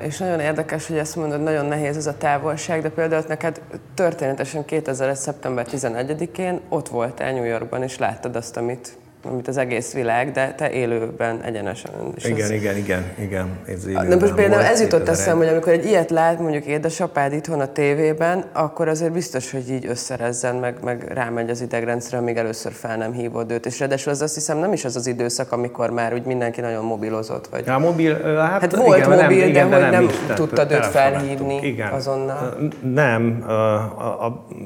és 0.00 0.18
nagyon 0.18 0.40
érdekes, 0.40 0.86
hogy 0.86 0.98
ezt 0.98 1.16
mondod, 1.16 1.42
nagyon 1.42 1.66
nehéz 1.66 1.96
ez 1.96 2.06
a 2.06 2.16
távolság, 2.16 2.82
de 2.82 2.90
például 2.90 3.24
neked 3.28 3.60
történetesen 3.94 4.64
2001. 4.64 5.16
szeptember 5.16 5.66
11-én 5.70 6.60
ott 6.68 6.88
voltál 6.88 7.32
New 7.32 7.44
Yorkban, 7.44 7.82
és 7.82 7.98
láttad 7.98 8.36
azt, 8.36 8.56
amit 8.56 8.96
amit 9.24 9.48
az 9.48 9.56
egész 9.56 9.92
világ, 9.92 10.32
de 10.32 10.54
te 10.56 10.70
élőben 10.70 11.40
egyenesen. 11.42 11.90
És 12.14 12.24
igen, 12.24 12.44
az... 12.44 12.50
igen, 12.50 12.76
igen, 12.76 13.04
igen. 13.18 13.46
Ez 13.66 13.84
de 13.84 14.16
most 14.16 14.34
például 14.34 14.62
ez 14.62 14.80
jutott 14.80 15.08
eszem, 15.08 15.36
hogy 15.36 15.48
amikor 15.48 15.72
egy 15.72 15.84
ilyet 15.84 16.10
lát 16.10 16.38
mondjuk 16.38 16.64
édesapád 16.64 17.32
itthon 17.32 17.60
a 17.60 17.72
tévében, 17.72 18.44
akkor 18.52 18.88
azért 18.88 19.12
biztos, 19.12 19.50
hogy 19.50 19.70
így 19.70 19.86
összerezzen, 19.86 20.56
meg, 20.56 20.74
meg 20.84 21.04
rámegy 21.14 21.50
az 21.50 21.60
idegrendszerre, 21.60 22.18
amíg 22.18 22.36
először 22.36 22.72
fel 22.72 22.96
nem 22.96 23.12
hívod 23.12 23.50
őt. 23.50 23.66
És 23.66 23.78
ráadásul 23.78 24.12
az 24.12 24.22
azt 24.22 24.34
hiszem 24.34 24.58
nem 24.58 24.72
is 24.72 24.84
az 24.84 24.96
az 24.96 25.06
időszak, 25.06 25.52
amikor 25.52 25.90
már 25.90 26.12
úgy 26.12 26.24
mindenki 26.24 26.60
nagyon 26.60 26.84
mobilozott. 26.84 27.46
Vagy... 27.46 27.66
Ja, 27.66 27.78
mobil, 27.78 28.22
hát, 28.22 28.60
hát 28.60 28.76
volt 28.76 28.96
igen, 28.96 29.08
mobil, 29.08 29.22
nem, 29.22 29.30
igen, 29.30 29.70
de, 29.70 29.76
de 29.76 29.82
hogy 29.82 29.90
nem, 29.90 30.10
nem 30.26 30.34
tudtad 30.34 30.70
őt 30.70 30.86
felhívni 30.86 31.66
igen. 31.66 31.92
azonnal. 31.92 32.56
Nem, 32.82 33.44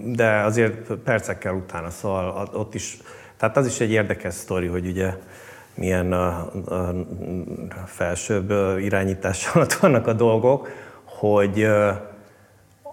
de 0.05 0.41
azért 0.41 0.93
percekkel 1.05 1.55
utána, 1.55 1.91
szóval 1.91 2.49
ott 2.53 2.75
is 2.75 2.99
tehát 3.37 3.57
az 3.57 3.67
is 3.67 3.81
egy 3.81 3.91
érdekes 3.91 4.35
sztori, 4.35 4.67
hogy 4.67 4.87
ugye 4.87 5.15
milyen 5.75 6.13
a, 6.13 6.51
a 7.69 7.87
felsőbb 7.87 8.51
irányítás 8.79 9.47
alatt 9.55 9.73
vannak 9.73 10.07
a 10.07 10.13
dolgok, 10.13 10.69
hogy 11.05 11.63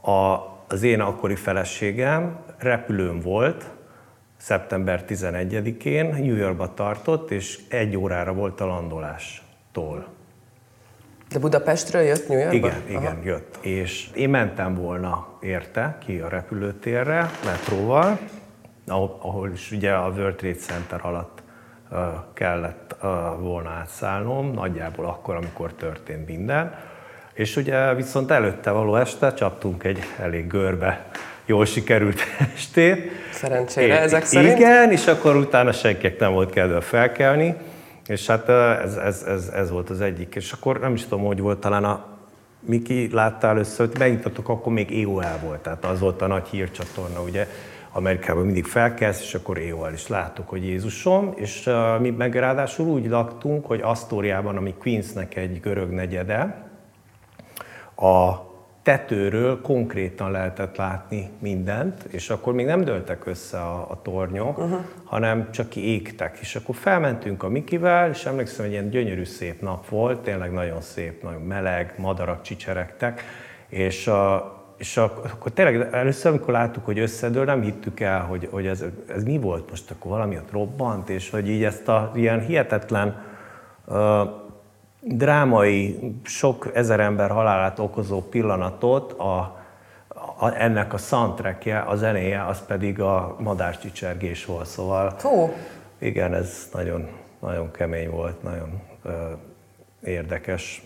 a, 0.01 0.51
az 0.67 0.83
én 0.83 0.99
akkori 0.99 1.35
feleségem 1.35 2.37
repülőn 2.57 3.19
volt, 3.19 3.65
szeptember 4.37 5.05
11-én, 5.07 6.05
New 6.05 6.35
Yorkba 6.35 6.73
tartott, 6.73 7.31
és 7.31 7.59
egy 7.69 7.97
órára 7.97 8.33
volt 8.33 8.61
a 8.61 8.65
landolástól. 8.65 10.07
De 11.29 11.39
Budapestről 11.39 12.01
jött 12.01 12.27
New 12.27 12.37
Yorkba? 12.37 12.55
Igen, 12.55 12.81
igen, 12.87 13.05
Aha. 13.05 13.17
jött. 13.23 13.57
És 13.61 14.09
én 14.13 14.29
mentem 14.29 14.75
volna 14.75 15.27
érte 15.41 15.97
ki 16.05 16.19
a 16.19 16.27
repülőtérre 16.27 17.31
metróval, 17.45 18.19
ahol 18.87 19.51
is 19.51 19.71
ugye 19.71 19.91
a 19.91 20.09
World 20.09 20.35
Trade 20.35 20.55
Center 20.55 20.99
alatt 21.03 21.41
kellett 22.33 22.95
volna 23.39 23.69
átszállnom, 23.69 24.51
nagyjából 24.51 25.05
akkor, 25.05 25.35
amikor 25.35 25.73
történt 25.73 26.27
minden. 26.27 26.75
És 27.33 27.55
ugye 27.55 27.93
viszont 27.93 28.31
előtte 28.31 28.71
való 28.71 28.95
este 28.95 29.33
csaptunk 29.33 29.83
egy 29.83 29.99
elég 30.19 30.47
görbe, 30.47 31.05
jól 31.45 31.65
sikerült 31.65 32.19
estét. 32.55 33.11
Szerencsére 33.31 33.99
ezek 33.99 34.25
szerint? 34.25 34.57
Igen, 34.57 34.91
és 34.91 35.07
akkor 35.07 35.35
utána 35.35 35.71
senkinek 35.71 36.19
nem 36.19 36.33
volt 36.33 36.49
kedve 36.49 36.81
felkelni, 36.81 37.55
és 38.07 38.27
hát 38.27 38.49
ez, 38.49 38.95
ez, 38.95 39.23
ez, 39.27 39.47
ez 39.47 39.69
volt 39.69 39.89
az 39.89 40.01
egyik. 40.01 40.35
És 40.35 40.51
akkor 40.51 40.79
nem 40.79 40.93
is 40.93 41.03
tudom, 41.03 41.25
hogy 41.25 41.39
volt, 41.39 41.59
talán 41.59 41.83
a 41.83 42.05
Miki 42.59 43.09
látta 43.11 43.47
először, 43.47 43.87
hogy 43.87 43.97
megnyitottuk, 43.99 44.49
akkor 44.49 44.73
még 44.73 45.03
EOL 45.03 45.39
volt, 45.43 45.59
tehát 45.59 45.85
az 45.85 45.99
volt 45.99 46.21
a 46.21 46.27
nagy 46.27 46.47
hírcsatorna, 46.47 47.21
ugye 47.21 47.47
Amerikában 47.95 48.45
mindig 48.45 48.65
felkelsz, 48.65 49.21
és 49.21 49.33
akkor 49.33 49.57
éjjel 49.57 49.93
is 49.93 50.07
látok, 50.07 50.49
hogy 50.49 50.63
Jézusom, 50.63 51.33
és 51.35 51.65
uh, 51.65 51.99
mi 51.99 52.09
meg 52.09 52.35
ráadásul 52.35 52.87
úgy 52.87 53.07
laktunk, 53.07 53.65
hogy 53.65 53.81
Asztóriában, 53.81 54.57
ami 54.57 54.73
Queensnek 54.73 55.35
egy 55.35 55.59
görög 55.59 55.89
negyede, 55.89 56.71
a 57.95 58.51
tetőről 58.83 59.61
konkrétan 59.61 60.31
lehetett 60.31 60.77
látni 60.77 61.29
mindent, 61.39 62.03
és 62.03 62.29
akkor 62.29 62.53
még 62.53 62.65
nem 62.65 62.83
dőltek 62.83 63.25
össze 63.25 63.59
a, 63.59 63.87
a 63.89 64.01
tornyok, 64.01 64.57
uh-huh. 64.57 64.79
hanem 65.03 65.51
csak 65.51 65.75
égtek. 65.75 66.37
És 66.41 66.55
akkor 66.55 66.75
felmentünk 66.75 67.43
a 67.43 67.49
Mikivel, 67.49 68.09
és 68.09 68.25
emlékszem, 68.25 68.65
hogy 68.65 68.73
ilyen 68.73 68.89
gyönyörű 68.89 69.23
szép 69.23 69.61
nap 69.61 69.89
volt, 69.89 70.19
tényleg 70.19 70.51
nagyon 70.51 70.81
szép, 70.81 71.23
nagyon 71.23 71.41
meleg, 71.41 71.93
madarak 71.97 72.41
csicseregtek, 72.41 73.23
és, 73.67 74.07
a, 74.07 74.62
és 74.77 74.97
akkor 74.97 75.51
tényleg 75.53 75.93
először, 75.93 76.31
amikor 76.31 76.53
láttuk, 76.53 76.85
hogy 76.85 76.99
összedől, 76.99 77.45
nem 77.45 77.61
hittük 77.61 77.99
el, 77.99 78.21
hogy, 78.21 78.47
hogy 78.51 78.67
ez, 78.67 78.83
ez 79.07 79.23
mi 79.23 79.37
volt 79.37 79.69
most, 79.69 79.91
akkor 79.91 80.11
valami 80.11 80.37
ott 80.37 80.51
robbant, 80.51 81.09
és 81.09 81.29
hogy 81.29 81.49
így 81.49 81.63
ezt 81.63 81.87
a 81.87 82.11
ilyen 82.15 82.39
hihetetlen 82.39 83.21
uh, 83.85 84.29
drámai, 85.01 85.99
sok 86.23 86.71
ezer 86.73 86.99
ember 86.99 87.29
halálát 87.29 87.79
okozó 87.79 88.21
pillanatot 88.21 89.11
a, 89.11 89.37
a, 90.37 90.53
ennek 90.57 90.93
a 90.93 90.97
soundtrackje, 90.97 91.79
a 91.79 91.95
zenéje, 91.95 92.45
az 92.45 92.65
pedig 92.65 93.01
a 93.01 93.35
madárcsicsergés 93.39 94.45
volt. 94.45 94.67
Szóval 94.67 95.15
Hú. 95.21 95.53
igen, 95.97 96.33
ez 96.33 96.69
nagyon, 96.73 97.07
nagyon 97.39 97.71
kemény 97.71 98.09
volt, 98.09 98.43
nagyon 98.43 98.81
uh, 99.03 99.11
érdekes 100.05 100.81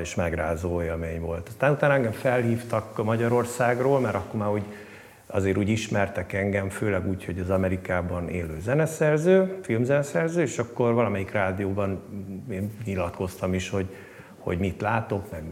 és 0.00 0.14
megrázó 0.14 0.82
élmény 0.82 1.20
volt. 1.20 1.48
Aztán 1.48 1.72
utána 1.72 1.94
engem 1.94 2.12
felhívtak 2.12 3.04
Magyarországról, 3.04 4.00
mert 4.00 4.14
akkor 4.14 4.40
már 4.40 4.50
úgy 4.50 4.64
azért 5.26 5.56
úgy 5.56 5.68
ismertek 5.68 6.32
engem, 6.32 6.68
főleg 6.68 7.08
úgy, 7.08 7.24
hogy 7.24 7.38
az 7.38 7.50
Amerikában 7.50 8.28
élő 8.28 8.60
zeneszerző, 8.60 9.58
filmzeneszerző, 9.62 10.42
és 10.42 10.58
akkor 10.58 10.92
valamelyik 10.92 11.30
rádióban 11.30 12.02
én 12.50 12.70
nyilatkoztam 12.84 13.54
is, 13.54 13.68
hogy, 13.68 13.86
hogy 14.42 14.58
mit 14.58 14.80
látok, 14.80 15.30
meg, 15.30 15.42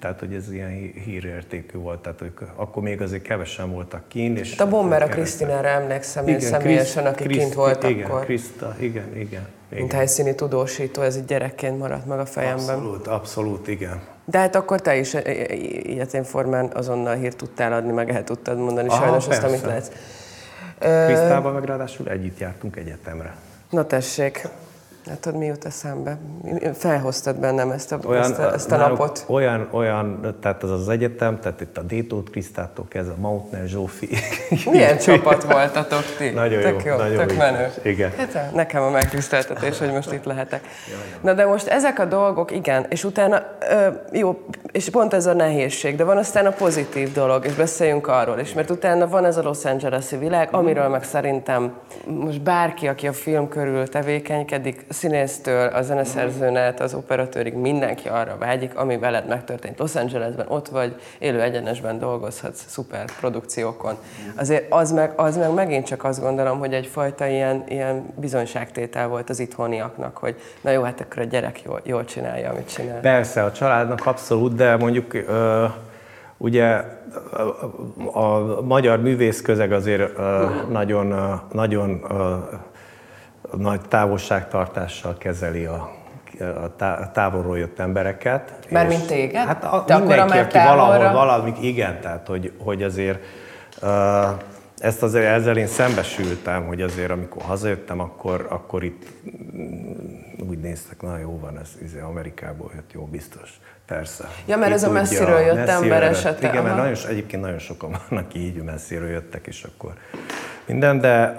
tehát 0.00 0.20
hogy 0.20 0.34
ez 0.34 0.52
ilyen 0.52 0.70
hírértékű 1.04 1.78
volt, 1.78 1.98
tehát 1.98 2.18
hogy 2.18 2.32
akkor 2.54 2.82
még 2.82 3.00
azért 3.00 3.22
kevesen 3.22 3.70
voltak 3.72 4.08
kint. 4.08 4.38
És 4.38 4.50
hát 4.50 4.66
a 4.66 4.70
Bomber 4.70 5.02
a 5.02 5.06
Krisztinára 5.06 5.68
emlékszem 5.68 6.28
igen, 6.28 6.40
én 6.40 6.46
személyesen, 6.46 7.06
aki 7.06 7.24
Kriszt, 7.24 7.40
kint 7.40 7.54
volt 7.54 7.82
igen, 7.82 8.10
akkor. 8.10 8.24
Kriszta, 8.24 8.74
igen, 8.78 9.08
igen, 9.14 9.46
igen. 9.70 9.80
Mint 9.80 9.92
helyszíni 9.92 10.34
tudósító, 10.34 11.02
ez 11.02 11.16
egy 11.16 11.24
gyerekként 11.24 11.78
maradt 11.78 12.06
meg 12.06 12.18
a 12.18 12.26
fejemben. 12.26 12.74
Abszolút, 12.74 13.06
abszolút, 13.06 13.68
igen. 13.68 14.00
De 14.24 14.38
hát 14.38 14.54
akkor 14.54 14.80
te 14.80 14.96
is 14.96 15.16
ilyetén 15.82 16.24
formán 16.24 16.70
azonnal 16.74 17.14
hírt 17.14 17.36
tudtál 17.36 17.72
adni, 17.72 17.92
meg 17.92 18.10
el 18.10 18.24
tudtad 18.24 18.58
mondani 18.58 18.88
Aha, 18.88 18.98
sajnos 19.02 19.26
persze. 19.26 19.46
azt, 19.46 19.54
amit 19.54 19.66
látsz. 19.66 19.90
Krisztában 21.06 21.52
meg 21.52 21.64
ráadásul 21.64 22.08
együtt 22.08 22.38
jártunk 22.38 22.76
egyetemre. 22.76 23.36
Na 23.70 23.86
tessék, 23.86 24.48
Látod, 25.08 25.36
mi 25.36 25.46
jut 25.46 25.64
eszembe? 25.64 26.18
Felhoztad 26.74 27.36
bennem 27.36 27.70
ezt 27.70 27.92
a, 27.92 27.98
olyan, 28.06 28.22
ezt 28.22 28.38
a, 28.38 28.52
ezt 28.52 28.72
a 28.72 28.76
napot. 28.76 29.24
Olyan, 29.28 29.68
olyan, 29.70 30.36
tehát 30.40 30.62
az 30.62 30.70
az 30.70 30.88
egyetem, 30.88 31.40
tehát 31.40 31.60
itt 31.60 31.78
a 31.78 31.82
Détót 31.82 32.30
Krisztától 32.30 32.86
kezdve 32.88 33.12
a 33.12 33.20
Mautner 33.20 33.66
Zsófi. 33.66 34.08
Milyen 34.70 34.98
csapat 34.98 35.42
voltatok 35.42 36.02
ti? 36.18 36.30
Nagyon 36.30 36.62
tök 36.62 36.84
jó, 36.84 36.92
jó 36.92 36.98
nagyon 36.98 37.16
tök 37.16 37.30
jó. 37.30 37.36
menő. 37.36 37.72
Igen. 37.82 38.10
Hát, 38.16 38.54
nekem 38.54 38.82
a 38.82 38.90
megtiszteltetés, 38.90 39.78
hogy 39.78 39.92
most 39.92 40.12
itt 40.12 40.24
lehetek. 40.24 40.64
Na 41.20 41.34
de 41.34 41.46
most 41.46 41.66
ezek 41.66 41.98
a 41.98 42.04
dolgok, 42.04 42.50
igen, 42.50 42.86
és 42.88 43.04
utána, 43.04 43.42
jó, 44.12 44.44
és 44.72 44.90
pont 44.90 45.14
ez 45.14 45.26
a 45.26 45.34
nehézség, 45.34 45.96
de 45.96 46.04
van 46.04 46.16
aztán 46.16 46.46
a 46.46 46.50
pozitív 46.50 47.12
dolog, 47.12 47.44
és 47.44 47.54
beszéljünk 47.54 48.06
arról 48.06 48.38
is, 48.38 48.52
mert 48.52 48.70
utána 48.70 49.08
van 49.08 49.24
ez 49.24 49.36
a 49.36 49.42
Los 49.42 49.64
Angeles-i 49.64 50.16
világ, 50.16 50.48
amiről 50.50 50.88
meg 50.88 51.04
szerintem 51.04 51.74
most 52.04 52.42
bárki, 52.42 52.88
aki 52.88 53.06
a 53.06 53.12
film 53.12 53.48
körül 53.48 53.88
tevékenykedik, 53.88 54.84
színésztől, 54.96 55.66
a 55.66 55.82
zeneszerzőnet, 55.82 56.80
az 56.80 56.94
operatőrig 56.94 57.54
mindenki 57.54 58.08
arra 58.08 58.36
vágyik, 58.38 58.78
ami 58.78 58.98
veled 58.98 59.28
megtörtént 59.28 59.78
Los 59.78 59.94
Angelesben, 59.94 60.46
ott 60.48 60.68
vagy, 60.68 61.00
élő 61.18 61.40
egyenesben 61.40 61.98
dolgozhatsz, 61.98 62.64
szuper 62.66 63.04
produkciókon. 63.20 63.94
Azért 64.36 64.72
az 64.72 64.92
meg, 64.92 65.12
az 65.16 65.36
meg 65.36 65.54
megint 65.54 65.86
csak 65.86 66.04
azt 66.04 66.20
gondolom, 66.20 66.58
hogy 66.58 66.72
egyfajta 66.72 67.26
ilyen, 67.26 67.64
ilyen 67.68 68.06
bizonyságtétel 68.16 69.08
volt 69.08 69.30
az 69.30 69.38
itthoniaknak, 69.40 70.16
hogy 70.16 70.36
na 70.60 70.70
jó, 70.70 70.82
hát 70.82 71.00
akkor 71.00 71.22
a 71.22 71.24
gyerek 71.24 71.62
jól, 71.62 71.80
jól 71.84 72.04
csinálja, 72.04 72.50
amit 72.50 72.74
csinál. 72.74 73.00
Persze, 73.00 73.44
a 73.44 73.52
családnak 73.52 74.06
abszolút, 74.06 74.54
de 74.54 74.76
mondjuk 74.76 75.14
ö, 75.14 75.64
ugye 76.36 76.82
a, 78.12 78.62
magyar 78.62 79.00
művészközeg 79.00 79.72
azért 79.72 80.18
ö, 80.18 80.46
nagyon, 80.68 81.40
nagyon 81.52 82.04
ö, 82.10 82.34
nagy 83.56 83.80
távolságtartással 83.80 85.16
kezeli 85.18 85.64
a, 85.64 85.90
a 86.78 87.10
távolról 87.12 87.58
jött 87.58 87.78
embereket. 87.78 88.52
Mármint 88.70 89.06
téged? 89.06 89.46
Hát 89.46 89.64
a, 89.64 89.84
Te 89.84 89.98
mindenki, 89.98 90.38
aki 90.38 90.58
valahol, 90.58 91.12
valami, 91.12 91.52
igen, 91.60 92.00
tehát 92.00 92.26
hogy, 92.26 92.52
hogy 92.58 92.82
azért 92.82 93.18
uh, 93.82 93.90
ezt 94.86 95.02
azért 95.02 95.24
ezzel 95.24 95.56
én 95.56 95.66
szembesültem, 95.66 96.66
hogy 96.66 96.82
azért 96.82 97.10
amikor 97.10 97.42
hazajöttem, 97.42 98.00
akkor, 98.00 98.46
akkor 98.48 98.84
itt 98.84 99.06
mm, 99.56 100.48
úgy 100.48 100.58
néztek, 100.58 101.02
na 101.02 101.18
jó 101.18 101.38
van, 101.38 101.58
ez, 101.58 101.68
ez 101.84 102.02
Amerikából 102.02 102.70
jött, 102.74 102.92
jó, 102.92 103.04
biztos. 103.04 103.60
Persze. 103.86 104.28
Ja, 104.46 104.56
mert 104.56 104.72
ez 104.72 104.82
a 104.82 104.90
messziről 104.90 105.38
jött 105.38 105.54
messziről 105.54 105.82
ember 105.82 106.02
esete. 106.02 106.48
Igen, 106.48 106.62
mert 106.62 106.76
nagyon, 106.76 106.94
egyébként 107.08 107.42
nagyon 107.42 107.58
sokan 107.58 107.96
vannak 108.08 108.34
így, 108.34 108.62
messziről 108.62 109.08
jöttek, 109.08 109.46
és 109.46 109.62
akkor 109.64 109.92
minden, 110.66 111.00
de, 111.00 111.34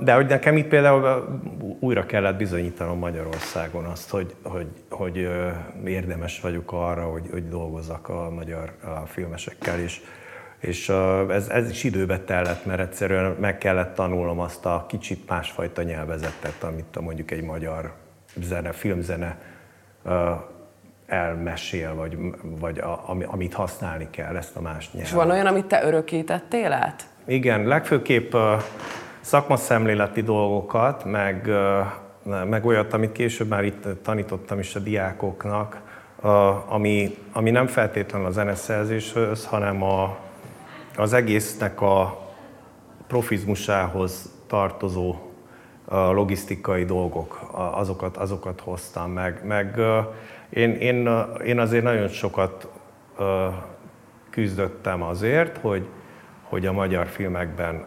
de 0.00 0.14
hogy 0.14 0.26
nekem 0.26 0.56
itt 0.56 0.68
például 0.68 1.40
újra 1.80 2.06
kellett 2.06 2.36
bizonyítanom 2.36 2.98
Magyarországon 2.98 3.84
azt, 3.84 4.10
hogy, 4.10 4.34
hogy, 4.42 4.66
hogy 4.90 5.28
érdemes 5.84 6.40
vagyok 6.40 6.72
arra, 6.72 7.02
hogy, 7.02 7.28
hogy 7.30 7.48
dolgozzak 7.48 8.08
a 8.08 8.30
magyar 8.30 8.72
filmesekkel 9.06 9.80
is. 9.80 10.00
És 10.62 10.88
ez, 11.28 11.48
ez 11.48 11.70
is 11.70 11.84
időbe 11.84 12.18
tellett, 12.18 12.64
mert 12.64 12.80
egyszerűen 12.80 13.36
meg 13.40 13.58
kellett 13.58 13.94
tanulnom 13.94 14.40
azt 14.40 14.66
a 14.66 14.84
kicsit 14.88 15.28
másfajta 15.28 15.82
nyelvezetet, 15.82 16.62
amit 16.62 17.00
mondjuk 17.00 17.30
egy 17.30 17.42
magyar 17.42 17.92
zene, 18.40 18.72
filmzene 18.72 19.38
elmesél, 21.06 21.94
vagy, 21.94 22.18
vagy 22.42 22.78
a, 22.78 23.04
amit 23.26 23.54
használni 23.54 24.08
kell, 24.10 24.36
ezt 24.36 24.56
a 24.56 24.60
más 24.60 24.92
nyelvet. 24.92 25.10
És 25.10 25.16
van 25.16 25.30
olyan, 25.30 25.46
amit 25.46 25.64
te 25.64 25.84
örökítettél 25.84 26.72
át? 26.72 27.06
Igen, 27.24 27.66
legfőképp 27.66 28.34
szakmaszemléleti 29.20 30.22
dolgokat, 30.22 31.04
meg, 31.04 31.50
meg 32.48 32.64
olyat, 32.66 32.92
amit 32.92 33.12
később 33.12 33.48
már 33.48 33.64
itt 33.64 33.86
tanítottam 34.02 34.58
is 34.58 34.74
a 34.74 34.78
diákoknak, 34.78 35.80
ami, 36.68 37.16
ami 37.32 37.50
nem 37.50 37.66
feltétlenül 37.66 38.26
a 38.26 38.30
zeneszerzéshez, 38.30 39.46
hanem 39.46 39.82
a, 39.82 40.16
az 40.96 41.12
egésznek 41.12 41.80
a 41.80 42.18
profizmusához 43.06 44.32
tartozó 44.46 45.16
logisztikai 45.90 46.84
dolgok, 46.84 47.48
azokat, 47.52 48.16
azokat 48.16 48.60
hoztam 48.60 49.10
meg. 49.10 49.40
meg 49.44 49.78
én, 50.50 50.70
én, 50.70 51.08
én 51.44 51.58
azért 51.58 51.84
nagyon 51.84 52.08
sokat 52.08 52.68
küzdöttem 54.30 55.02
azért, 55.02 55.58
hogy, 55.58 55.86
hogy 56.42 56.66
a 56.66 56.72
magyar 56.72 57.06
filmekben 57.06 57.86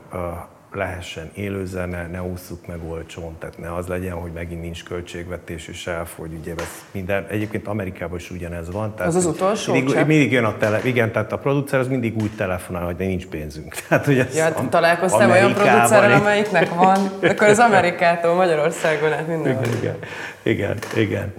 lehessen 0.76 1.30
élőzene, 1.34 2.08
ne 2.08 2.24
ússzuk 2.24 2.68
meg 2.68 2.80
olcsón, 2.90 3.36
tehát 3.40 3.58
ne 3.58 3.74
az 3.74 3.88
legyen, 3.88 4.14
hogy 4.14 4.32
megint 4.32 4.62
nincs 4.62 4.84
költségvetés, 4.84 5.68
és 5.68 5.88
elfogy, 5.88 6.34
ugye 6.40 6.54
ez 6.58 6.84
minden, 6.92 7.26
egyébként 7.30 7.68
Amerikában 7.68 8.18
is 8.18 8.32
ugyanez 8.32 8.72
van. 8.72 8.96
Tehát 8.96 9.08
az 9.08 9.16
az 9.16 9.26
utolsó 9.26 9.74
mindig, 9.74 9.96
mindig 9.96 10.32
jön 10.32 10.44
a 10.44 10.58
tele, 10.58 10.80
igen, 10.84 11.12
tehát 11.12 11.32
a 11.32 11.38
producer 11.38 11.80
az 11.80 11.88
mindig 11.88 12.16
úgy 12.16 12.32
telefonál, 12.36 12.86
hogy 12.86 12.96
nincs 12.96 13.26
pénzünk. 13.26 13.76
Tehát, 13.88 14.06
hogy 14.06 14.20
ez 14.20 14.36
ja, 14.36 14.54
találkoztam 14.70 15.32
olyan 15.32 15.54
producerrel, 15.54 16.20
amelyiknek 16.20 16.74
van, 16.74 16.98
akkor 17.22 17.48
az 17.48 17.60
Amerikától 17.60 18.36
Magyarországon 18.36 19.14
át 19.14 19.28
minden. 19.28 19.64
Igen, 19.64 19.74
igen, 19.80 19.98
igen, 20.44 20.78
igen. 20.96 21.34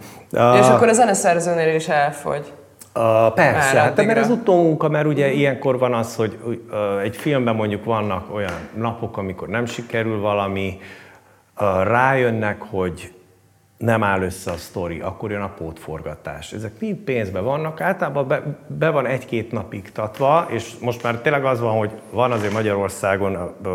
És 0.61 0.67
akkor 0.67 0.89
a 0.89 0.93
zeneszerzőnél 0.93 1.75
is 1.75 1.89
elfogy. 1.89 2.53
Uh, 2.97 3.35
persze, 3.35 3.79
hát, 3.79 3.97
mert 3.97 4.19
ez 4.19 4.31
utómunka, 4.31 4.89
mert 4.89 5.07
ugye 5.07 5.29
mm. 5.29 5.33
ilyenkor 5.33 5.79
van 5.79 5.95
az, 5.95 6.17
hogy 6.17 6.39
uh, 6.45 7.03
egy 7.03 7.17
filmben 7.17 7.55
mondjuk 7.55 7.85
vannak 7.85 8.35
olyan 8.35 8.53
napok, 8.77 9.17
amikor 9.17 9.49
nem 9.49 9.67
sikerül 9.67 10.21
valami, 10.21 10.79
uh, 11.61 11.83
rájönnek, 11.85 12.63
hogy 12.63 13.13
nem 13.77 14.03
áll 14.03 14.23
össze 14.23 14.51
a 14.51 14.57
sztori, 14.57 15.01
akkor 15.01 15.31
jön 15.31 15.43
a 15.43 15.49
pótforgatás. 15.49 16.53
Ezek 16.53 16.81
mind 16.81 16.97
pénzben 16.97 17.45
vannak, 17.45 17.81
általában 17.81 18.29
be, 18.29 18.43
be 18.67 18.91
van 18.91 19.07
egy-két 19.07 19.53
napig 19.53 19.93
tatva, 19.93 20.47
és 20.51 20.73
most 20.81 21.03
már 21.03 21.17
tényleg 21.21 21.45
az 21.45 21.61
van, 21.61 21.79
hogy 21.79 21.91
van 22.11 22.33
azért 22.33 22.53
Magyarországon 22.53 23.37
uh, 23.65 23.71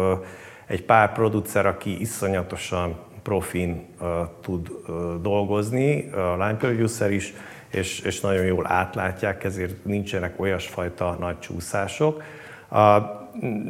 egy 0.65 0.83
pár 0.83 1.11
producer, 1.13 1.65
aki 1.65 1.99
iszonyatosan 1.99 2.95
profin 3.23 3.87
uh, 3.99 4.07
tud 4.41 4.69
uh, 4.69 4.95
dolgozni, 5.21 6.09
a 6.09 6.31
line 6.31 6.57
producer 6.57 7.11
is, 7.11 7.33
és, 7.71 7.99
és 7.99 8.19
nagyon 8.19 8.45
jól 8.45 8.67
átlátják, 8.67 9.43
ezért 9.43 9.85
nincsenek 9.85 10.39
olyasfajta 10.39 11.17
nagy 11.19 11.39
csúszások. 11.39 12.23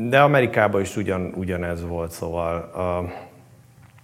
De 0.09 0.21
Amerikában 0.21 0.81
is 0.81 0.95
ugyan, 0.95 1.33
ugyanez 1.35 1.87
volt, 1.87 2.11
szóval 2.11 2.71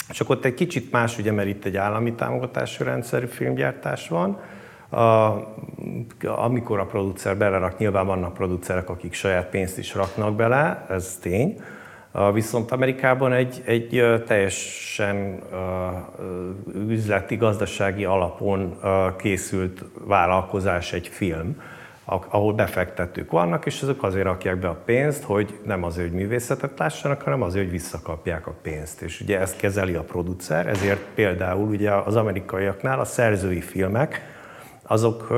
csak 0.09 0.29
ott 0.29 0.45
egy 0.45 0.53
kicsit 0.53 0.91
más, 0.91 1.17
ugye, 1.17 1.31
mert 1.31 1.47
itt 1.47 1.65
egy 1.65 1.77
állami 1.77 2.13
támogatású 2.13 2.83
rendszerű 2.83 3.25
filmgyártás 3.25 4.07
van, 4.07 4.39
a, 4.89 5.33
amikor 6.25 6.79
a 6.79 6.85
producer 6.85 7.37
belerak, 7.37 7.77
nyilván 7.77 8.05
vannak 8.05 8.33
producerek, 8.33 8.89
akik 8.89 9.13
saját 9.13 9.49
pénzt 9.49 9.77
is 9.77 9.95
raknak 9.95 10.35
bele, 10.35 10.85
ez 10.89 11.17
tény, 11.21 11.61
Viszont 12.33 12.71
Amerikában 12.71 13.33
egy, 13.33 13.61
egy 13.65 14.03
teljesen 14.25 15.39
üzleti, 16.87 17.35
gazdasági 17.35 18.05
alapon 18.05 18.79
készült 19.17 19.83
vállalkozás, 20.05 20.93
egy 20.93 21.07
film, 21.07 21.61
ahol 22.05 22.53
befektetők 22.53 23.31
vannak, 23.31 23.65
és 23.65 23.81
azok 23.81 24.03
azért 24.03 24.25
rakják 24.25 24.57
be 24.57 24.67
a 24.67 24.81
pénzt, 24.85 25.23
hogy 25.23 25.59
nem 25.65 25.83
azért, 25.83 26.09
hogy 26.09 26.17
művészetet 26.17 26.79
lássanak, 26.79 27.21
hanem 27.21 27.41
azért, 27.41 27.63
hogy 27.63 27.73
visszakapják 27.73 28.47
a 28.47 28.55
pénzt. 28.61 29.01
És 29.01 29.21
ugye 29.21 29.39
ezt 29.39 29.57
kezeli 29.57 29.93
a 29.93 30.03
producer, 30.03 30.67
ezért 30.67 31.01
például 31.15 31.67
ugye 31.67 31.91
az 31.91 32.15
amerikaiaknál 32.15 32.99
a 32.99 33.05
szerzői 33.05 33.61
filmek, 33.61 34.36
azok 34.87 35.29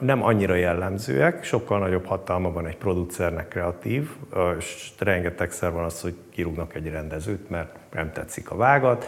nem 0.00 0.22
annyira 0.22 0.54
jellemzőek, 0.54 1.44
sokkal 1.44 1.78
nagyobb 1.78 2.04
hatalma 2.04 2.52
van 2.52 2.66
egy 2.66 2.76
producernek 2.76 3.48
kreatív, 3.48 4.10
és 4.58 4.90
rengetegszer 4.98 5.72
van 5.72 5.84
az, 5.84 6.00
hogy 6.00 6.14
kirúgnak 6.30 6.74
egy 6.74 6.88
rendezőt, 6.88 7.50
mert 7.50 7.76
nem 7.92 8.12
tetszik 8.12 8.50
a 8.50 8.56
vágat. 8.56 9.06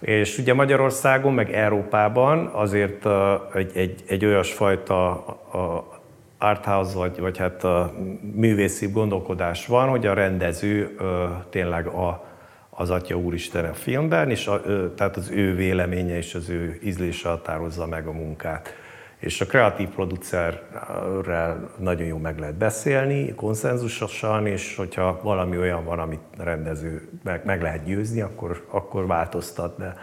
És 0.00 0.38
ugye 0.38 0.54
Magyarországon, 0.54 1.34
meg 1.34 1.52
Európában 1.52 2.46
azért 2.46 3.06
egy, 3.54 3.70
egy, 3.74 4.02
egy 4.06 4.24
olyasfajta 4.24 5.24
arthouse, 6.38 6.96
vagy, 6.96 7.20
vagy 7.20 7.38
hát 7.38 7.66
művészi 8.34 8.86
gondolkodás 8.86 9.66
van, 9.66 9.88
hogy 9.88 10.06
a 10.06 10.14
rendező 10.14 10.96
tényleg 11.50 11.86
a, 11.86 12.24
az 12.70 12.90
Atya 12.90 13.16
Úristen 13.16 13.64
a 13.64 13.74
filmben, 13.74 14.30
és 14.30 14.46
a, 14.46 14.60
tehát 14.94 15.16
az 15.16 15.30
ő 15.30 15.54
véleménye 15.54 16.16
és 16.16 16.34
az 16.34 16.48
ő 16.48 16.78
ízlése 16.84 17.28
határozza 17.28 17.86
meg 17.86 18.06
a 18.06 18.12
munkát 18.12 18.74
és 19.18 19.40
a 19.40 19.46
kreatív 19.46 19.88
producerrel 19.88 21.70
nagyon 21.78 22.06
jó 22.06 22.18
meg 22.18 22.38
lehet 22.38 22.54
beszélni, 22.54 23.34
konszenzusosan, 23.34 24.46
és 24.46 24.76
hogyha 24.76 25.20
valami 25.22 25.58
olyan 25.58 25.84
van, 25.84 25.98
amit 25.98 26.20
a 26.38 26.42
rendező 26.42 27.08
meg, 27.24 27.44
meg 27.44 27.62
lehet 27.62 27.84
győzni, 27.84 28.20
akkor, 28.20 28.64
akkor 28.70 29.06
változtat, 29.06 29.78
de 29.78 29.94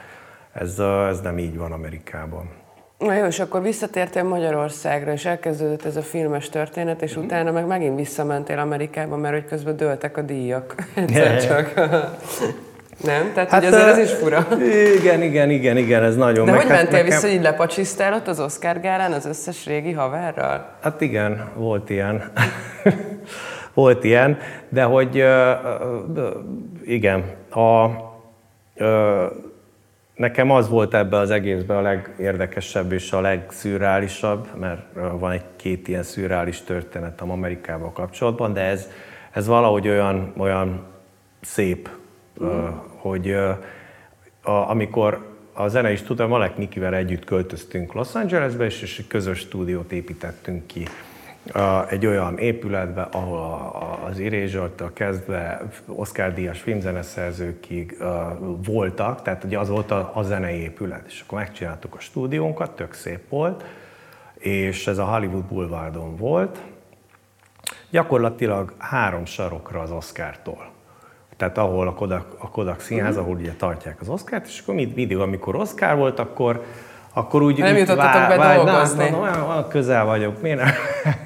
ez, 0.54 0.80
ez 0.80 1.21
nem 1.21 1.38
így 1.38 1.58
van 1.58 1.71
Amerikában. 1.71 2.49
Na 2.97 3.13
jó, 3.13 3.26
és 3.26 3.39
akkor 3.39 3.62
visszatértél 3.62 4.23
Magyarországra, 4.23 5.12
és 5.12 5.26
elkezdődött 5.26 5.86
ez 5.86 5.95
a 5.95 6.02
filmes 6.02 6.49
történet, 6.49 7.02
és 7.02 7.17
mm. 7.17 7.21
utána 7.21 7.52
meg 7.52 7.65
megint 7.65 7.97
visszamentél 7.97 8.60
Amerikába, 8.60 9.17
mert 9.17 9.34
hogy 9.34 9.45
közben 9.45 9.78
dőltek 9.78 10.17
a 10.17 10.21
díjak. 10.21 10.76
Egyszer 10.95 11.45
csak. 11.45 11.73
Nem? 13.01 13.34
Tehát, 13.34 13.49
hát, 13.49 13.63
azért 13.63 13.86
ez 13.86 13.97
is 13.97 14.12
fura. 14.12 14.47
Igen, 14.99 15.21
igen, 15.21 15.49
igen, 15.49 15.77
igen, 15.77 16.03
ez 16.03 16.15
nagyon. 16.15 16.45
De 16.45 16.51
meg, 16.51 16.62
hogy 16.62 16.69
hát 16.69 16.77
mentél 16.77 17.03
nekem... 17.03 17.15
vissza, 17.15 17.34
hogy 17.34 17.41
lepacsisztál 17.41 18.13
ott 18.13 18.27
az 18.27 18.39
Oscar 18.39 18.79
gálán 18.79 19.12
az 19.12 19.25
összes 19.25 19.65
régi 19.65 19.91
haverral? 19.91 20.69
Hát 20.82 21.01
igen, 21.01 21.49
volt 21.56 21.89
ilyen. 21.89 22.32
volt 23.73 24.03
ilyen, 24.03 24.38
de 24.69 24.84
hogy 24.84 25.21
uh, 25.21 26.27
igen, 26.86 27.23
a, 27.49 27.86
uh, 28.75 29.32
nekem 30.15 30.51
az 30.51 30.69
volt 30.69 30.93
ebbe 30.93 31.17
az 31.17 31.32
egészben 31.32 31.77
a 31.77 31.82
legérdekesebb 31.82 32.91
és 32.91 33.12
a 33.12 33.21
legszürreálisabb, 33.21 34.47
mert 34.60 34.82
van 35.19 35.32
egy 35.32 35.45
két 35.56 35.88
ilyen 35.88 36.03
szürreális 36.03 36.62
történetem 36.62 37.32
Amerikával 37.32 37.91
kapcsolatban, 37.91 38.53
de 38.53 38.62
ez, 38.62 38.88
ez 39.32 39.47
valahogy 39.47 39.88
olyan, 39.88 40.34
olyan 40.38 40.86
szép 41.41 41.89
hogy 42.98 43.36
amikor 44.43 45.34
a 45.54 45.67
zene 45.67 45.91
is 45.91 46.02
tudta, 46.02 46.28
Malek 46.28 46.58
Nikivel 46.58 46.96
együtt 46.96 47.26
költöztünk 47.26 47.93
Los 47.93 48.15
Angelesbe, 48.15 48.65
és, 48.65 48.82
és 48.82 49.00
egy 49.00 49.08
közös 49.08 49.39
stúdiót 49.39 49.91
építettünk 49.91 50.67
ki. 50.67 50.88
Egy 51.89 52.06
olyan 52.06 52.38
épületbe, 52.38 53.02
ahol 53.02 53.76
az 54.06 54.19
Irézsoltól 54.19 54.91
kezdve 54.93 55.62
Oscar 55.86 56.34
Díjas 56.34 56.62
filmzeneszerzőkig 56.62 57.98
voltak, 58.65 59.22
tehát 59.22 59.43
ugye 59.43 59.60
az 59.60 59.69
volt 59.69 59.91
a, 59.91 60.12
a 60.13 60.24
zenei 60.24 60.60
épület, 60.60 61.06
és 61.08 61.22
akkor 61.26 61.38
megcsináltuk 61.38 61.96
a 61.96 62.00
stúdiónkat, 62.00 62.76
tök 62.76 62.93
szép 62.93 63.30
volt, 63.30 63.63
és 64.34 64.88
ez 64.88 64.98
a 64.98 65.06
Hollywood 65.06 65.43
Boulevardon 65.43 66.15
volt, 66.15 66.62
gyakorlatilag 67.89 68.74
három 68.78 69.26
sarokra 69.26 69.80
az 69.80 69.91
Oscar-tól 69.91 70.72
tehát 71.49 71.58
ahol 71.69 71.88
a 71.88 71.93
Kodak, 71.93 72.25
a 72.38 72.49
Kodak 72.49 72.79
színház, 72.79 73.17
ahol 73.17 73.36
ugye 73.36 73.51
tartják 73.58 73.97
az 74.01 74.10
Oscárt, 74.10 74.45
és 74.45 74.60
akkor 74.60 74.75
mindig, 74.75 75.17
amikor 75.17 75.56
Oscar 75.56 75.95
volt, 75.95 76.19
akkor 76.19 76.63
akkor 77.15 77.41
úgy... 77.41 77.58
Nem 77.58 77.77
jutottatok 77.77 78.27
be 78.27 78.36
vá, 78.38 78.56
dolgozni. 78.56 79.10
Na, 79.10 79.19
olyan, 79.19 79.41
olyan 79.49 79.67
közel 79.67 80.06
vagyok, 80.06 80.41
miért 80.41 80.58
nem? 80.58 80.69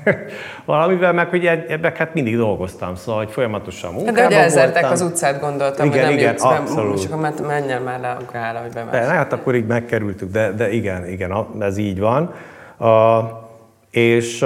Valamivel 0.66 1.14
meg, 1.14 1.30
hogy 1.30 1.46
ebben 1.46 1.94
hát 1.96 2.14
mindig 2.14 2.38
dolgoztam, 2.38 2.96
szóval 2.96 3.24
hogy 3.24 3.34
folyamatosan 3.34 3.94
munkában 3.94 4.16
De 4.16 4.24
hogy 4.24 4.34
elzertek 4.34 4.92
az 4.92 5.02
utcát, 5.02 5.40
gondoltam, 5.40 5.86
igen, 5.86 5.98
hogy 5.98 6.08
nem 6.08 6.18
igen, 6.18 6.30
jutsz 6.30 6.44
abszolút. 6.44 6.94
be, 6.94 7.02
csak 7.02 7.12
akkor 7.12 7.48
menjen 7.48 7.82
már 7.82 8.00
le 8.00 8.10
a 8.10 8.18
gála, 8.32 8.60
hogy 8.60 8.72
bemász. 8.72 8.92
De, 8.92 9.00
hát 9.00 9.34
akkor 9.34 9.56
így 9.56 9.66
megkerültük, 9.66 10.32
de, 10.32 10.52
de 10.52 10.72
igen, 10.72 11.08
igen, 11.08 11.48
ez 11.60 11.78
így 11.78 12.00
van. 12.00 12.34
A, 12.78 12.88
és, 13.98 14.46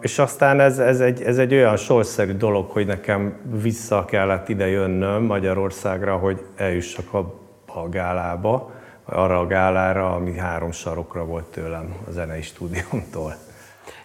és 0.00 0.18
aztán 0.18 0.60
ez, 0.60 0.78
ez, 0.78 1.00
egy, 1.00 1.22
ez 1.22 1.38
egy 1.38 1.54
olyan 1.54 1.76
sorszerű 1.76 2.32
dolog, 2.32 2.70
hogy 2.70 2.86
nekem 2.86 3.38
vissza 3.62 4.04
kellett 4.04 4.48
ide 4.48 4.66
jönnöm 4.66 5.22
Magyarországra, 5.22 6.16
hogy 6.16 6.44
eljussak 6.56 7.14
a, 7.14 7.18
a 7.66 7.88
gálába, 7.88 8.70
arra 9.04 9.38
a 9.38 9.46
gálára, 9.46 10.14
ami 10.14 10.36
három 10.36 10.70
sarokra 10.70 11.24
volt 11.24 11.44
tőlem 11.44 11.94
a 12.08 12.10
zenei 12.10 12.42
stúdiómtól. 12.42 13.34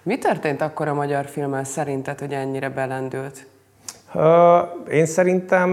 Mi 0.03 0.17
történt 0.17 0.61
akkor 0.61 0.87
a 0.87 0.93
magyar 0.93 1.25
filmmel 1.25 1.63
szerinted, 1.63 2.19
hogy 2.19 2.33
ennyire 2.33 2.69
belendült? 2.69 3.45
Én 4.91 5.05
szerintem 5.05 5.69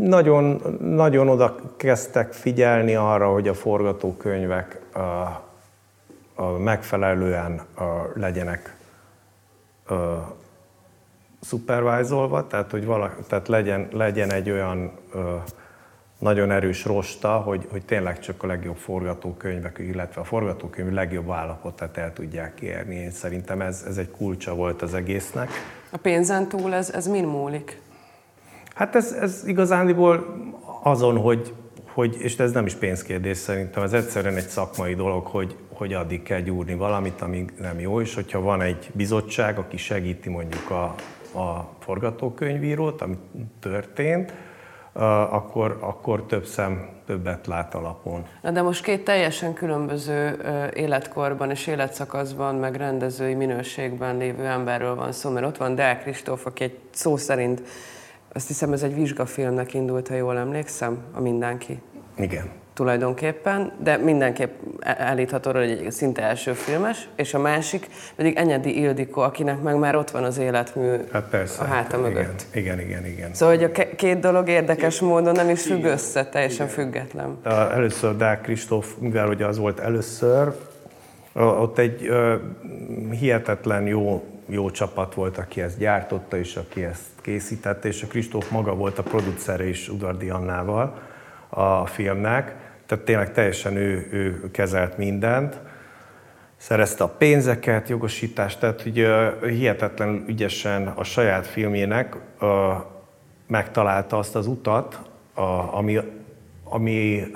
nagyon, 0.00 0.62
nagyon 0.80 1.28
oda 1.28 1.54
kezdtek 1.76 2.32
figyelni 2.32 2.94
arra, 2.94 3.32
hogy 3.32 3.48
a 3.48 3.54
forgatókönyvek 3.54 4.80
megfelelően 6.44 7.60
legyenek 8.14 8.76
szupervájzolva, 11.40 12.46
tehát 12.46 12.70
hogy 12.70 12.84
vala, 12.84 13.14
tehát 13.28 13.48
legyen, 13.48 13.88
legyen 13.92 14.32
egy 14.32 14.50
olyan 14.50 14.92
ö, 15.12 15.36
nagyon 16.18 16.50
erős 16.50 16.84
rosta, 16.84 17.28
hogy, 17.28 17.66
hogy 17.70 17.84
tényleg 17.84 18.18
csak 18.18 18.42
a 18.42 18.46
legjobb 18.46 18.76
forgatókönyvek, 18.76 19.78
illetve 19.78 20.20
a 20.20 20.24
forgatókönyv 20.24 20.92
legjobb 20.92 21.30
állapotát 21.30 21.96
el 21.96 22.12
tudják 22.12 22.60
érni. 22.60 22.94
Én 22.94 23.10
szerintem 23.10 23.60
ez, 23.60 23.84
ez 23.86 23.96
egy 23.96 24.10
kulcsa 24.10 24.54
volt 24.54 24.82
az 24.82 24.94
egésznek. 24.94 25.50
A 25.90 25.96
pénzen 25.96 26.48
túl 26.48 26.74
ez, 26.74 26.90
ez 26.90 27.06
min 27.06 27.24
múlik? 27.24 27.80
Hát 28.74 28.94
ez, 28.94 29.12
ez 29.12 29.42
igazándiból 29.46 30.36
azon, 30.82 31.16
hogy, 31.16 31.54
hogy, 31.92 32.16
és 32.18 32.38
ez 32.38 32.52
nem 32.52 32.66
is 32.66 32.74
pénzkérdés 32.74 33.36
szerintem, 33.36 33.82
ez 33.82 33.92
egyszerűen 33.92 34.36
egy 34.36 34.48
szakmai 34.48 34.94
dolog, 34.94 35.26
hogy, 35.26 35.56
hogy 35.80 35.92
addig 35.92 36.22
kell 36.22 36.40
gyúrni 36.40 36.74
valamit, 36.74 37.20
amíg 37.20 37.52
nem 37.58 37.80
jó, 37.80 38.00
és 38.00 38.14
hogyha 38.14 38.40
van 38.40 38.60
egy 38.60 38.90
bizottság, 38.92 39.58
aki 39.58 39.76
segíti 39.76 40.28
mondjuk 40.28 40.70
a, 40.70 40.84
a 41.38 41.68
forgatókönyvírót, 41.78 43.02
ami 43.02 43.16
történt, 43.60 44.32
akkor, 45.30 45.78
akkor 45.80 46.26
több 46.26 46.44
szem 46.44 46.88
többet 47.06 47.46
lát 47.46 47.74
alapon. 47.74 48.26
Na 48.42 48.50
de 48.50 48.62
most 48.62 48.82
két 48.82 49.04
teljesen 49.04 49.52
különböző 49.52 50.40
életkorban 50.74 51.50
és 51.50 51.66
életszakaszban, 51.66 52.54
meg 52.54 52.76
rendezői 52.76 53.34
minőségben 53.34 54.16
lévő 54.16 54.44
emberről 54.44 54.94
van 54.94 55.12
szó, 55.12 55.30
mert 55.30 55.46
ott 55.46 55.56
van 55.56 55.74
Deák 55.74 56.02
Kristóf, 56.02 56.46
aki 56.46 56.64
egy 56.64 56.78
szó 56.90 57.16
szerint, 57.16 57.62
azt 58.32 58.46
hiszem 58.46 58.72
ez 58.72 58.82
egy 58.82 58.94
vizsgafilmnek 58.94 59.74
indult, 59.74 60.08
ha 60.08 60.14
jól 60.14 60.38
emlékszem, 60.38 60.98
a 61.12 61.20
Mindenki. 61.20 61.80
Igen 62.16 62.59
tulajdonképpen, 62.80 63.72
de 63.82 63.96
mindenképp 63.96 64.50
e- 64.78 64.96
állítható, 64.98 65.50
hogy 65.50 65.70
egy 65.70 65.92
szinte 65.92 66.22
első 66.22 66.52
filmes, 66.52 67.08
és 67.16 67.34
a 67.34 67.38
másik 67.38 67.86
pedig 68.16 68.36
Enyedi 68.36 68.80
Ildikó, 68.80 69.20
akinek 69.20 69.62
meg 69.62 69.76
már 69.76 69.96
ott 69.96 70.10
van 70.10 70.24
az 70.24 70.38
életmű 70.38 70.96
hát 71.12 71.28
persze, 71.30 71.62
a 71.62 71.64
háta 71.64 71.98
igen, 71.98 72.10
mögött. 72.10 72.46
Igen, 72.52 72.80
igen, 72.80 73.06
igen. 73.06 73.34
Szóval, 73.34 73.56
hogy 73.56 73.64
a 73.64 73.94
két 73.96 74.20
dolog 74.20 74.48
érdekes 74.48 75.00
módon 75.00 75.34
nem 75.34 75.48
is 75.48 75.62
függ 75.62 75.84
össze, 75.84 76.24
teljesen 76.26 76.66
igen. 76.66 76.78
független. 76.78 77.38
Először 77.72 78.16
Dák 78.16 78.40
Kristóf, 78.40 78.94
mivel 78.98 79.28
ugye 79.28 79.46
az 79.46 79.58
volt 79.58 79.78
először, 79.78 80.52
ott 81.32 81.78
egy 81.78 82.10
hihetetlen 83.10 83.86
jó, 83.86 84.24
jó 84.46 84.70
csapat 84.70 85.14
volt, 85.14 85.38
aki 85.38 85.60
ezt 85.60 85.78
gyártotta 85.78 86.36
és 86.36 86.56
aki 86.56 86.84
ezt 86.84 87.02
készítette, 87.22 87.88
és 87.88 88.02
a 88.02 88.06
Kristóf 88.06 88.50
maga 88.50 88.74
volt 88.74 88.98
a 88.98 89.02
producere 89.02 89.68
is 89.68 89.88
Udvardi 89.88 90.30
Annával 90.30 91.08
a 91.50 91.86
filmnek, 91.86 92.68
tehát 92.90 93.04
tényleg 93.04 93.32
teljesen 93.32 93.76
ő, 93.76 94.08
ő 94.10 94.50
kezelt 94.50 94.98
mindent, 94.98 95.58
szerezte 96.56 97.04
a 97.04 97.08
pénzeket, 97.08 97.88
jogosítást, 97.88 98.60
tehát 98.60 98.82
hogy 98.82 99.06
hihetetlen 99.42 100.24
ügyesen 100.26 100.86
a 100.86 101.04
saját 101.04 101.46
filmjének 101.46 102.16
megtalálta 103.46 104.18
azt 104.18 104.36
az 104.36 104.46
utat, 104.46 105.00
ami, 105.70 105.98
ami 106.64 107.26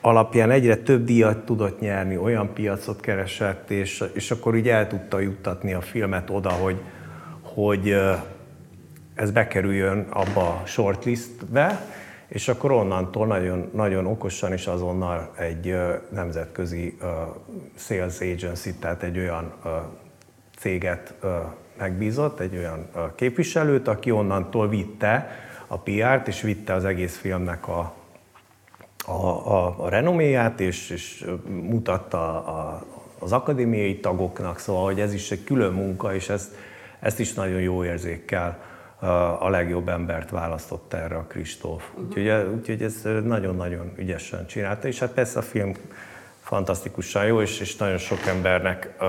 alapján 0.00 0.50
egyre 0.50 0.76
több 0.76 1.04
díjat 1.04 1.44
tudott 1.44 1.80
nyerni, 1.80 2.16
olyan 2.16 2.52
piacot 2.52 3.00
keresett, 3.00 3.70
és, 3.70 4.04
és 4.12 4.30
akkor 4.30 4.56
így 4.56 4.68
el 4.68 4.86
tudta 4.86 5.20
juttatni 5.20 5.72
a 5.72 5.80
filmet 5.80 6.30
oda, 6.30 6.50
hogy, 6.50 6.80
hogy 7.42 7.96
ez 9.14 9.30
bekerüljön 9.30 10.06
abba 10.10 10.40
a 10.40 10.62
shortlistbe, 10.64 11.80
és 12.28 12.48
akkor 12.48 12.72
onnantól 12.72 13.26
nagyon, 13.26 13.70
nagyon 13.72 14.06
okosan 14.06 14.52
és 14.52 14.66
azonnal 14.66 15.30
egy 15.36 15.76
nemzetközi 16.10 16.98
sales 17.76 18.20
agency, 18.20 18.74
tehát 18.74 19.02
egy 19.02 19.18
olyan 19.18 19.52
céget 20.58 21.14
megbízott, 21.78 22.40
egy 22.40 22.56
olyan 22.56 22.88
képviselőt, 23.14 23.88
aki 23.88 24.10
onnantól 24.10 24.68
vitte 24.68 25.30
a 25.66 25.78
PR-t, 25.78 26.28
és 26.28 26.40
vitte 26.40 26.74
az 26.74 26.84
egész 26.84 27.16
filmnek 27.16 27.68
a, 27.68 27.94
a, 29.06 29.26
a, 29.52 29.84
a 29.84 29.88
renoméját, 29.88 30.60
és, 30.60 30.90
és 30.90 31.24
mutatta 31.48 32.44
a, 32.44 32.84
az 33.18 33.32
akadémiai 33.32 34.00
tagoknak, 34.00 34.58
szóval, 34.58 34.84
hogy 34.84 35.00
ez 35.00 35.14
is 35.14 35.30
egy 35.30 35.44
külön 35.44 35.72
munka, 35.72 36.14
és 36.14 36.28
ezt, 36.28 36.54
ezt 37.00 37.20
is 37.20 37.32
nagyon 37.32 37.60
jó 37.60 37.84
érzékkel 37.84 38.58
a 39.38 39.48
legjobb 39.48 39.88
embert 39.88 40.30
választotta 40.30 40.96
erre 40.96 41.16
a 41.16 41.24
Kristóf. 41.28 41.90
Uh-huh. 41.90 42.06
Úgyhogy, 42.06 42.54
úgyhogy 42.54 42.82
ez 42.82 43.02
nagyon-nagyon 43.24 43.92
ügyesen 43.96 44.46
csinálta, 44.46 44.88
és 44.88 44.98
hát 44.98 45.10
persze 45.10 45.38
a 45.38 45.42
film 45.42 45.72
fantasztikusan 46.40 47.26
jó, 47.26 47.40
és, 47.40 47.60
és 47.60 47.76
nagyon 47.76 47.98
sok 47.98 48.26
embernek, 48.26 48.94
uh, 49.00 49.08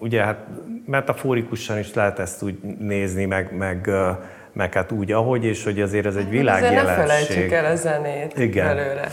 ugye 0.00 0.22
hát 0.24 0.46
metaforikusan 0.86 1.78
is 1.78 1.94
lehet 1.94 2.18
ezt 2.18 2.42
úgy 2.42 2.58
nézni, 2.78 3.24
meg, 3.24 3.56
meg, 3.56 3.84
uh, 3.86 4.08
meg 4.52 4.72
hát 4.72 4.92
úgy, 4.92 5.12
ahogy, 5.12 5.44
és 5.44 5.64
hogy 5.64 5.80
azért 5.80 6.06
ez 6.06 6.16
egy 6.16 6.28
világjelenség. 6.28 6.78
Azért 6.78 6.96
ne 6.96 7.02
felejtsük 7.02 7.52
el 7.52 7.64
a 7.64 7.76
zenét 7.76 8.38
Igen. 8.38 8.66
előre. 8.66 9.08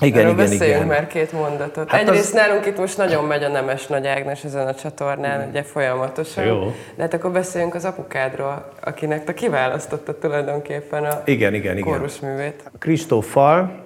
Igen, 0.00 0.18
Erről 0.18 0.32
igen, 0.32 0.44
beszéljünk 0.50 0.84
igen. 0.84 0.86
már 0.96 1.06
két 1.06 1.32
mondatot. 1.32 1.90
Hát 1.90 2.00
Egyrészt 2.00 2.24
az- 2.24 2.32
nálunk 2.32 2.66
itt 2.66 2.78
most 2.78 2.96
nagyon 2.96 3.24
megy 3.24 3.42
a 3.42 3.48
Nemes 3.48 3.86
Nagy 3.86 4.06
Ágnes 4.06 4.44
ezen 4.44 4.66
a 4.66 4.74
csatornán, 4.74 5.48
ugye 5.48 5.62
folyamatosan. 5.62 6.44
Jó. 6.44 6.74
De 6.94 7.02
hát 7.02 7.14
akkor 7.14 7.30
beszéljünk 7.30 7.74
az 7.74 7.84
apukádról, 7.84 8.72
akinek 8.84 9.24
te 9.24 9.34
kiválasztottad 9.34 10.16
tulajdonképpen 10.16 11.04
a 11.04 11.20
Igen, 11.24 11.54
igen, 11.54 11.76
igen. 11.76 11.92
kórusművét. 11.92 12.70
Kristóffal 12.78 13.82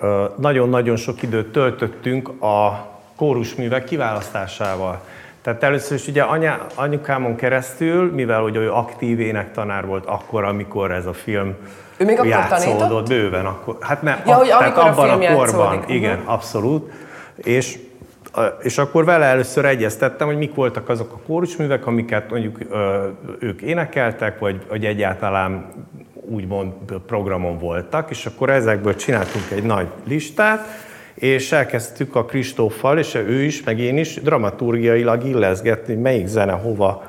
ö, 0.00 0.24
nagyon-nagyon 0.38 0.96
sok 0.96 1.22
időt 1.22 1.52
töltöttünk 1.52 2.42
a 2.42 2.86
kórusművek 3.16 3.84
kiválasztásával. 3.84 5.00
Tehát 5.42 5.62
először 5.62 5.96
is 5.96 6.06
ugye 6.06 6.22
anya, 6.22 6.66
anyukámon 6.74 7.36
keresztül, 7.36 8.12
mivel 8.12 8.40
hogy 8.40 8.56
ő 8.56 8.72
aktív 8.72 9.20
énektanár 9.20 9.86
volt 9.86 10.06
akkor, 10.06 10.44
amikor 10.44 10.90
ez 10.90 11.06
a 11.06 11.12
film 11.12 11.54
Ő 11.96 12.04
még 12.04 12.14
akkor 12.14 12.26
játszódott, 12.26 12.78
tanított? 12.78 13.08
bőven 13.08 13.46
akkor. 13.46 13.76
Hát 13.80 14.02
nem, 14.02 14.20
Ja, 14.26 14.34
hogy 14.34 14.48
tehát 14.48 14.76
a 14.76 14.86
abban 14.86 15.18
film 15.18 15.32
a 15.32 15.36
korban, 15.36 15.60
játszódik. 15.60 15.80
Mhm. 15.80 15.92
igen, 15.92 16.22
abszolút. 16.24 16.92
És 17.36 17.78
és 18.62 18.78
akkor 18.78 19.04
vele 19.04 19.24
először 19.24 19.64
egyeztettem, 19.64 20.26
hogy 20.26 20.36
mik 20.36 20.54
voltak 20.54 20.88
azok 20.88 21.12
a 21.12 21.18
kórusművek, 21.26 21.86
amiket 21.86 22.30
mondjuk 22.30 22.58
ők 23.38 23.62
énekeltek, 23.62 24.38
vagy, 24.38 24.60
vagy 24.68 24.84
egyáltalán 24.84 25.66
úgymond 26.14 26.72
programon 27.06 27.58
voltak, 27.58 28.10
és 28.10 28.26
akkor 28.26 28.50
ezekből 28.50 28.94
csináltunk 28.96 29.50
egy 29.50 29.62
nagy 29.62 29.86
listát, 30.04 30.66
és 31.22 31.52
elkezdtük 31.52 32.14
a 32.14 32.24
Kristóffal, 32.24 32.98
és 32.98 33.14
ő 33.14 33.42
is, 33.42 33.62
meg 33.62 33.78
én 33.78 33.98
is 33.98 34.14
dramaturgiailag 34.14 35.24
illeszgetni, 35.24 35.94
melyik 35.94 36.26
zene 36.26 36.52
hova 36.52 37.04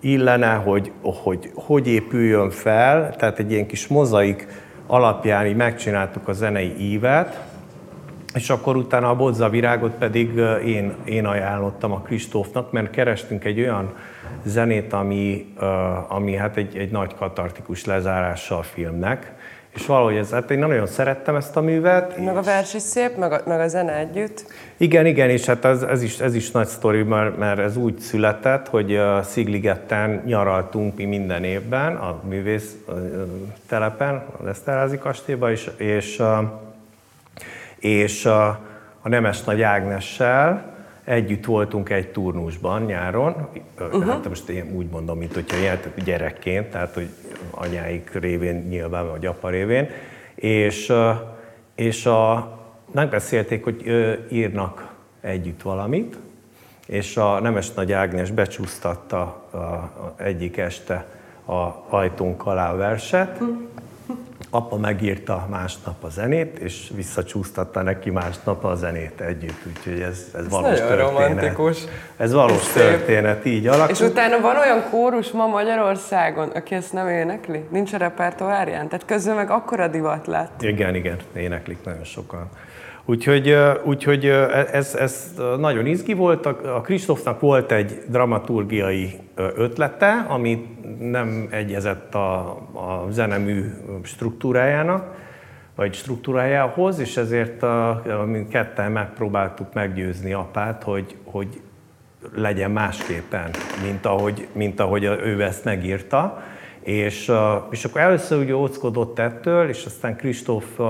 illene, 0.00 0.54
hogy, 0.54 0.92
hogy 1.02 1.50
hogy 1.54 1.88
épüljön 1.88 2.50
fel, 2.50 3.16
tehát 3.16 3.38
egy 3.38 3.50
ilyen 3.50 3.66
kis 3.66 3.86
mozaik 3.86 4.46
alapján 4.86 5.46
így 5.46 5.56
megcsináltuk 5.56 6.28
a 6.28 6.32
zenei 6.32 6.74
ívet, 6.78 7.40
és 8.34 8.50
akkor 8.50 8.76
utána 8.76 9.08
a 9.08 9.16
Bodza 9.16 9.48
virágot 9.48 9.92
pedig 9.92 10.36
én, 10.64 10.94
én 11.04 11.24
ajánlottam 11.24 11.92
a 11.92 12.00
Kristófnak, 12.00 12.72
mert 12.72 12.90
kerestünk 12.90 13.44
egy 13.44 13.60
olyan 13.60 13.94
zenét, 14.44 14.92
ami, 14.92 15.54
ami 16.08 16.36
hát 16.36 16.56
egy, 16.56 16.76
egy 16.76 16.90
nagy 16.90 17.14
katartikus 17.14 17.84
lezárása 17.84 18.58
a 18.58 18.62
filmnek, 18.62 19.32
és 19.74 19.86
valahogy 19.86 20.16
ez, 20.16 20.30
hát 20.30 20.50
én 20.50 20.58
nagyon 20.58 20.86
szerettem 20.86 21.34
ezt 21.34 21.56
a 21.56 21.60
művet. 21.60 22.18
Meg 22.24 22.36
a 22.36 22.42
vers 22.42 22.74
is 22.74 22.82
szép, 22.82 23.16
meg 23.16 23.32
a, 23.32 23.40
meg 23.46 23.60
a 23.60 23.68
zene 23.68 23.96
együtt. 23.96 24.44
Igen, 24.76 25.06
igen, 25.06 25.30
és 25.30 25.44
hát 25.44 25.64
ez, 25.64 25.82
ez, 25.82 26.02
is, 26.02 26.18
ez 26.18 26.34
is 26.34 26.50
nagy 26.50 26.66
sztori, 26.66 27.02
mert, 27.02 27.38
mert 27.38 27.58
ez 27.58 27.76
úgy 27.76 27.98
született, 27.98 28.68
hogy 28.68 28.96
a 28.96 29.22
Szigligetten 29.22 30.22
nyaraltunk 30.26 30.96
mi 30.96 31.04
minden 31.04 31.44
évben 31.44 31.96
a 31.96 32.20
művész 32.28 32.76
telepen, 33.68 34.24
az 34.40 34.46
Eszterházi 34.46 34.98
kastélyban, 34.98 35.50
és, 35.50 35.70
és, 35.76 36.22
és 37.78 38.24
a, 38.24 38.48
a 39.00 39.08
Nemes 39.08 39.44
Nagy 39.44 39.62
Ágnessel 39.62 40.76
együtt 41.08 41.44
voltunk 41.44 41.90
egy 41.90 42.08
turnusban 42.08 42.82
nyáron, 42.82 43.48
uh-huh. 43.78 44.06
hát 44.06 44.28
most 44.28 44.48
én 44.48 44.72
úgy 44.74 44.86
mondom, 44.90 45.18
mint 45.18 45.34
hogyha 45.34 45.56
éltek 45.56 46.04
gyerekként, 46.04 46.70
tehát 46.70 46.94
hogy 46.94 47.08
anyáik 47.50 48.10
révén 48.12 48.66
nyilván, 48.68 49.10
vagy 49.10 49.26
apa 49.26 49.48
révén, 49.48 49.88
és, 50.34 50.92
és 51.74 52.06
a, 52.06 52.52
megbeszélték, 52.92 53.64
hogy 53.64 53.84
írnak 54.30 54.94
együtt 55.20 55.62
valamit, 55.62 56.16
és 56.86 57.16
a 57.16 57.40
Nemes 57.40 57.72
Nagy 57.72 57.92
Ágnes 57.92 58.30
becsúsztatta 58.30 59.48
a, 59.50 59.56
a 59.56 60.14
egyik 60.16 60.56
este 60.56 61.06
a 61.44 61.84
ajtónk 61.88 62.46
alá 62.46 62.74
verset, 62.74 63.38
apa 64.50 64.76
megírta 64.76 65.46
másnap 65.50 66.04
a 66.04 66.08
zenét, 66.08 66.58
és 66.58 66.90
visszacsúsztatta 66.94 67.82
neki 67.82 68.10
másnap 68.10 68.64
a 68.64 68.74
zenét 68.74 69.20
együtt, 69.20 69.66
úgyhogy 69.66 70.00
ez, 70.00 70.26
ez 70.34 70.48
valós 70.48 70.78
nagyon 70.78 70.86
történet. 70.86 71.08
romantikus. 71.08 71.84
Ez 72.16 72.32
valós 72.32 72.62
szép. 72.62 72.82
történet, 72.82 73.44
így 73.44 73.66
alakult. 73.66 73.90
És 73.90 74.00
utána 74.00 74.40
van 74.40 74.56
olyan 74.56 74.82
kórus 74.90 75.30
ma 75.30 75.46
Magyarországon, 75.46 76.48
aki 76.48 76.74
ezt 76.74 76.92
nem 76.92 77.08
énekli? 77.08 77.64
Nincs 77.70 77.92
a 77.92 77.96
repertoárján? 77.96 78.88
Tehát 78.88 79.04
közben 79.04 79.34
meg 79.34 79.50
akkora 79.50 79.88
divat 79.88 80.26
lett. 80.26 80.62
Igen, 80.62 80.94
igen, 80.94 81.16
éneklik 81.36 81.78
nagyon 81.84 82.04
sokan. 82.04 82.48
Úgyhogy, 83.04 83.56
úgyhogy 83.84 84.26
ö, 84.26 84.58
ez, 84.72 84.94
ez 84.94 85.34
nagyon 85.58 85.86
izgi 85.86 86.12
volt. 86.12 86.46
A 86.46 86.80
Kristófnak 86.84 87.40
volt 87.40 87.72
egy 87.72 88.02
dramaturgiai 88.06 89.18
ötlete, 89.34 90.26
ami 90.28 90.77
nem 90.98 91.48
egyezett 91.50 92.14
a, 92.14 92.48
a 92.72 93.06
zenemű 93.10 93.64
struktúrájának, 94.02 95.16
vagy 95.74 95.94
struktúrájához, 95.94 96.98
és 96.98 97.16
ezért 97.16 97.62
a, 97.62 98.02
mint 98.26 98.48
ketten 98.48 98.92
megpróbáltuk 98.92 99.72
meggyőzni 99.72 100.32
apát, 100.32 100.82
hogy, 100.82 101.16
hogy 101.24 101.60
legyen 102.34 102.70
másképpen, 102.70 103.50
mint 103.82 104.06
ahogy, 104.06 104.48
mint 104.52 104.80
ahogy 104.80 105.04
ő 105.04 105.42
ezt 105.42 105.64
megírta. 105.64 106.42
És, 106.80 107.32
és 107.70 107.84
akkor 107.84 108.00
először 108.00 108.38
ugye 108.38 108.54
óckodott 108.54 109.18
ettől, 109.18 109.68
és 109.68 109.84
aztán 109.84 110.16
Kristóf 110.16 110.80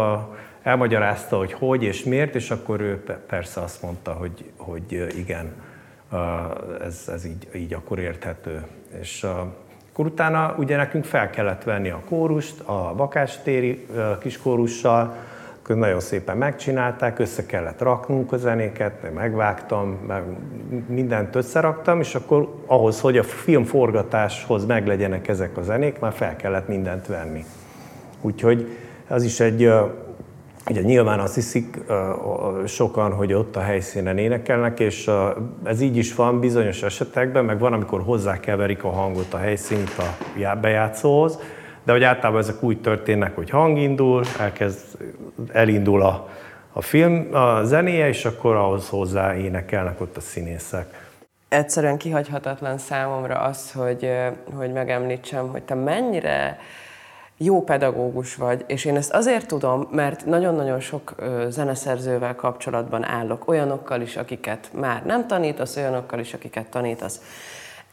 elmagyarázta, 0.62 1.36
hogy 1.36 1.52
hogy 1.52 1.82
és 1.82 2.04
miért, 2.04 2.34
és 2.34 2.50
akkor 2.50 2.80
ő 2.80 3.02
pe- 3.02 3.20
persze 3.26 3.60
azt 3.60 3.82
mondta, 3.82 4.12
hogy, 4.12 4.50
hogy 4.56 5.06
igen, 5.16 5.52
ez, 6.80 7.08
ez 7.12 7.24
így, 7.24 7.48
így 7.54 7.72
akkor 7.72 7.98
érthető. 7.98 8.66
És 9.00 9.26
akkor 9.98 10.11
utána 10.11 10.54
ugye 10.58 10.76
nekünk 10.76 11.04
fel 11.04 11.30
kellett 11.30 11.62
venni 11.62 11.88
a 11.88 12.00
kórust, 12.08 12.61
a 12.61 12.94
vakástéri 12.96 13.87
kiskórussal, 14.20 15.14
akkor 15.62 15.76
nagyon 15.76 16.00
szépen 16.00 16.37
megcsinálták, 16.37 17.18
össze 17.18 17.46
kellett 17.46 17.80
raknunk 17.80 18.32
a 18.32 18.37
zenéket, 18.37 19.14
megvágtam, 19.14 19.98
meg 20.06 20.22
mindent 20.87 21.34
összeraktam, 21.34 22.00
és 22.00 22.14
akkor 22.14 22.54
ahhoz, 22.66 23.00
hogy 23.00 23.18
a 23.18 23.22
filmforgatáshoz 23.22 24.66
meglegyenek 24.66 25.28
ezek 25.28 25.56
a 25.56 25.62
zenék, 25.62 25.98
már 25.98 26.12
fel 26.12 26.37
kellett 26.37 26.68
mindent 26.68 27.06
venni. 27.06 27.44
Úgyhogy 28.20 28.76
az 29.08 29.22
is 29.22 29.40
egy, 29.40 29.72
ugye 30.70 30.81
nyilván 30.81 31.20
azt 31.20 31.35
hiszik 31.35 31.78
sokan, 32.66 33.12
hogy 33.12 33.33
ott 33.33 33.57
a 33.57 33.61
helyszínen 33.61 34.18
énekelnek, 34.18 34.81
és 34.81 35.11
ez 35.64 35.81
így 35.81 35.96
is 35.96 36.14
van 36.14 36.40
bizonyos 36.40 36.83
esetekben, 36.83 37.44
meg 37.44 37.59
van, 37.59 37.72
amikor 37.72 38.02
hozzákeverik 38.02 38.85
a 38.85 38.90
hangot 38.90 39.35
a 39.35 39.38
helyszínt 39.38 39.98
a 39.98 40.16
já- 40.38 40.61
bejátszóhoz, 40.61 41.38
de 41.85 41.92
hogy 41.92 42.02
általában 42.02 42.40
ezek 42.40 42.62
úgy 42.62 42.81
történnek, 42.81 43.35
hogy 43.35 43.50
hang 43.50 43.78
indul, 43.78 44.24
elkezd, 44.38 44.81
elindul 45.52 46.02
a, 46.02 46.28
a 46.72 46.83
film, 46.83 47.35
a 47.35 47.64
zenéje, 47.64 48.09
és 48.09 48.24
akkor 48.24 48.57
ahhoz 48.57 48.88
hozzá 48.88 49.37
énekelnek 49.37 50.00
ott 50.00 50.16
a 50.16 50.20
színészek. 50.20 51.07
Egyszerűen 51.48 51.98
kihagyhatatlan 51.98 52.78
számomra 52.78 53.38
az, 53.38 53.72
hogy, 53.72 54.11
hogy 54.57 54.72
megemlítsem, 54.72 55.48
hogy 55.48 55.62
te 55.62 55.74
mennyire 55.74 56.59
jó 57.38 57.62
pedagógus 57.62 58.35
vagy, 58.35 58.64
és 58.66 58.85
én 58.85 58.96
ezt 58.96 59.12
azért 59.12 59.46
tudom, 59.46 59.88
mert 59.90 60.27
nagyon-nagyon 60.27 60.81
sok 60.81 61.14
zeneszerzővel 61.48 62.35
kapcsolatban 62.35 63.05
állok, 63.05 63.48
olyanokkal 63.48 64.01
is, 64.01 64.16
akiket 64.16 64.70
már 64.72 65.05
nem 65.05 65.27
tanítasz, 65.27 65.77
olyanokkal 65.77 66.18
is, 66.18 66.35
akiket 66.35 66.68
tanítasz. 66.68 67.20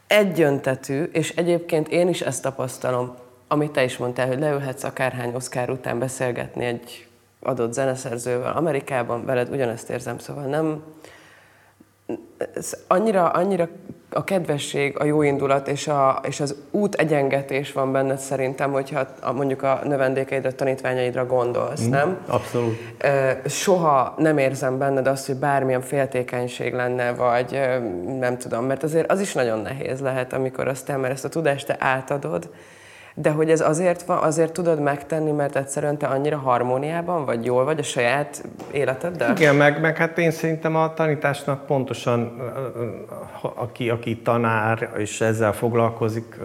Egyöntetű, 0.06 1.02
és 1.02 1.36
egyébként 1.36 1.88
én 1.88 2.08
is 2.08 2.20
ezt 2.20 2.42
tapasztalom, 2.42 3.14
amit 3.48 3.70
te 3.70 3.84
is 3.84 3.96
mondtál, 3.96 4.26
hogy 4.26 4.38
leülhetsz 4.38 4.84
akárhány 4.84 5.34
Oscar 5.34 5.70
után 5.70 5.98
beszélgetni 5.98 6.64
egy 6.64 7.06
adott 7.40 7.72
zeneszerzővel 7.72 8.52
Amerikában, 8.56 9.24
veled 9.24 9.50
ugyanezt 9.50 9.90
érzem, 9.90 10.18
szóval 10.18 10.44
nem, 10.44 10.82
ez 12.54 12.76
annyira, 12.86 13.28
annyira 13.28 13.68
a 14.10 14.24
kedvesség, 14.24 14.98
a 14.98 15.04
jó 15.04 15.22
indulat 15.22 15.68
és, 15.68 15.88
a, 15.88 16.20
és 16.22 16.40
az 16.40 16.54
út 16.70 16.94
egyengetés 16.94 17.72
van 17.72 17.92
benned 17.92 18.18
szerintem, 18.18 18.72
hogyha 18.72 19.06
a, 19.20 19.32
mondjuk 19.32 19.62
a 19.62 19.80
növendékeidre, 19.84 20.52
tanítványaidra 20.52 21.26
gondolsz, 21.26 21.86
mm, 21.86 21.90
nem? 21.90 22.18
Abszolút. 22.26 22.76
Soha 23.46 24.14
nem 24.18 24.38
érzem 24.38 24.78
benned 24.78 25.06
azt, 25.06 25.26
hogy 25.26 25.36
bármilyen 25.36 25.80
féltékenység 25.80 26.74
lenne, 26.74 27.12
vagy 27.12 27.60
nem 28.18 28.38
tudom, 28.38 28.64
mert 28.64 28.82
azért 28.82 29.10
az 29.10 29.20
is 29.20 29.32
nagyon 29.32 29.58
nehéz 29.58 30.00
lehet, 30.00 30.32
amikor 30.32 30.68
azt 30.68 30.86
te, 30.86 30.96
mert 30.96 31.12
ezt 31.12 31.24
a 31.24 31.28
tudást 31.28 31.66
te 31.66 31.76
átadod, 31.78 32.48
de 33.18 33.30
hogy 33.30 33.50
ez 33.50 33.60
azért 33.60 34.02
van, 34.02 34.18
azért 34.18 34.52
tudod 34.52 34.80
megtenni, 34.80 35.30
mert 35.30 35.56
egyszerűen 35.56 35.98
te 35.98 36.06
annyira 36.06 36.36
harmóniában 36.36 37.24
vagy, 37.24 37.44
jól 37.44 37.64
vagy 37.64 37.78
a 37.78 37.82
saját 37.82 38.44
életeddel? 38.72 39.30
Igen, 39.30 39.54
meg, 39.54 39.80
meg 39.80 39.96
hát 39.96 40.18
én 40.18 40.30
szerintem 40.30 40.76
a 40.76 40.94
tanításnak 40.94 41.66
pontosan, 41.66 42.40
aki, 43.40 43.90
aki 43.90 44.16
tanár 44.16 44.90
és 44.96 45.20
ezzel 45.20 45.52
foglalkozik, 45.52 46.36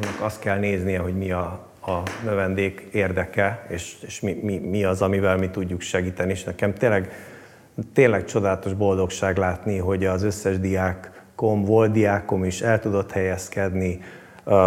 annak 0.00 0.20
azt 0.20 0.40
kell 0.40 0.58
néznie, 0.58 0.98
hogy 0.98 1.16
mi 1.16 1.32
a, 1.32 1.60
a 1.86 2.02
növendék 2.24 2.88
érdeke, 2.92 3.66
és, 3.68 3.96
és 4.06 4.20
mi, 4.20 4.38
mi, 4.42 4.58
mi 4.58 4.84
az, 4.84 5.02
amivel 5.02 5.36
mi 5.36 5.50
tudjuk 5.50 5.80
segíteni. 5.80 6.30
És 6.30 6.44
nekem 6.44 6.74
tényleg, 6.74 7.12
tényleg 7.92 8.24
csodálatos 8.24 8.72
boldogság 8.72 9.36
látni, 9.36 9.78
hogy 9.78 10.04
az 10.04 10.22
összes 10.22 10.58
diákom, 10.58 11.64
volt 11.64 11.92
diákom 11.92 12.44
is 12.44 12.60
el 12.60 12.80
tudott 12.80 13.12
helyezkedni, 13.12 14.00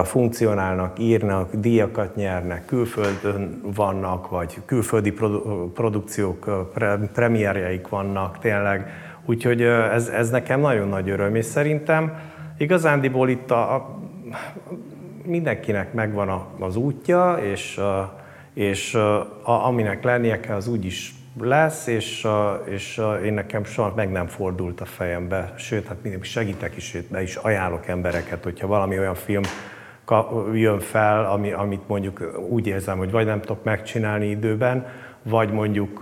funkcionálnak, 0.03 0.99
írnak, 0.99 1.55
díjakat 1.55 2.15
nyernek, 2.15 2.65
külföldön 2.65 3.61
vannak, 3.75 4.29
vagy 4.29 4.57
külföldi 4.65 5.11
produ- 5.11 5.73
produkciók, 5.73 6.69
pre- 6.73 7.09
premierjeik 7.13 7.87
vannak 7.87 8.39
tényleg. 8.39 8.89
Úgyhogy 9.25 9.61
ez, 9.61 10.07
ez 10.07 10.29
nekem 10.29 10.59
nagyon 10.59 10.87
nagy 10.87 11.09
öröm, 11.09 11.35
és 11.35 11.45
szerintem 11.45 12.13
igazándiból 12.57 13.29
itt 13.29 13.51
a, 13.51 13.75
a 13.75 13.99
mindenkinek 15.23 15.93
megvan 15.93 16.29
a, 16.29 16.47
az 16.59 16.75
útja, 16.75 17.33
és, 17.33 17.79
és 18.53 18.95
a, 18.95 19.65
aminek 19.65 20.03
lennie 20.03 20.39
kell, 20.39 20.55
az 20.55 20.67
úgy 20.67 20.85
is 20.85 21.13
lesz, 21.39 21.87
és, 21.87 22.27
és 22.65 23.01
én 23.23 23.33
nekem 23.33 23.63
soha 23.63 23.93
meg 23.95 24.11
nem 24.11 24.27
fordult 24.27 24.81
a 24.81 24.85
fejembe, 24.85 25.53
sőt, 25.57 25.87
hát 25.87 25.97
mindig 26.01 26.23
segítek 26.23 26.75
is, 26.75 26.97
be 27.09 27.21
is 27.21 27.35
ajánlok 27.35 27.87
embereket, 27.87 28.43
hogyha 28.43 28.67
valami 28.67 28.99
olyan 28.99 29.15
film 29.15 29.43
jön 30.53 30.79
fel, 30.79 31.25
ami, 31.25 31.51
amit 31.51 31.87
mondjuk 31.87 32.45
úgy 32.49 32.67
érzem, 32.67 32.97
hogy 32.97 33.11
vagy 33.11 33.25
nem 33.25 33.41
tudok 33.41 33.63
megcsinálni 33.63 34.29
időben, 34.29 34.87
vagy 35.23 35.51
mondjuk 35.51 35.99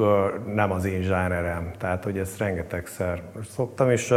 nem 0.53 0.71
az 0.71 0.85
én 0.85 1.01
zsánerem. 1.01 1.71
Tehát, 1.77 2.03
hogy 2.03 2.17
ezt 2.17 2.37
rengetegszer 2.37 3.21
szoktam, 3.49 3.89
és, 3.89 4.13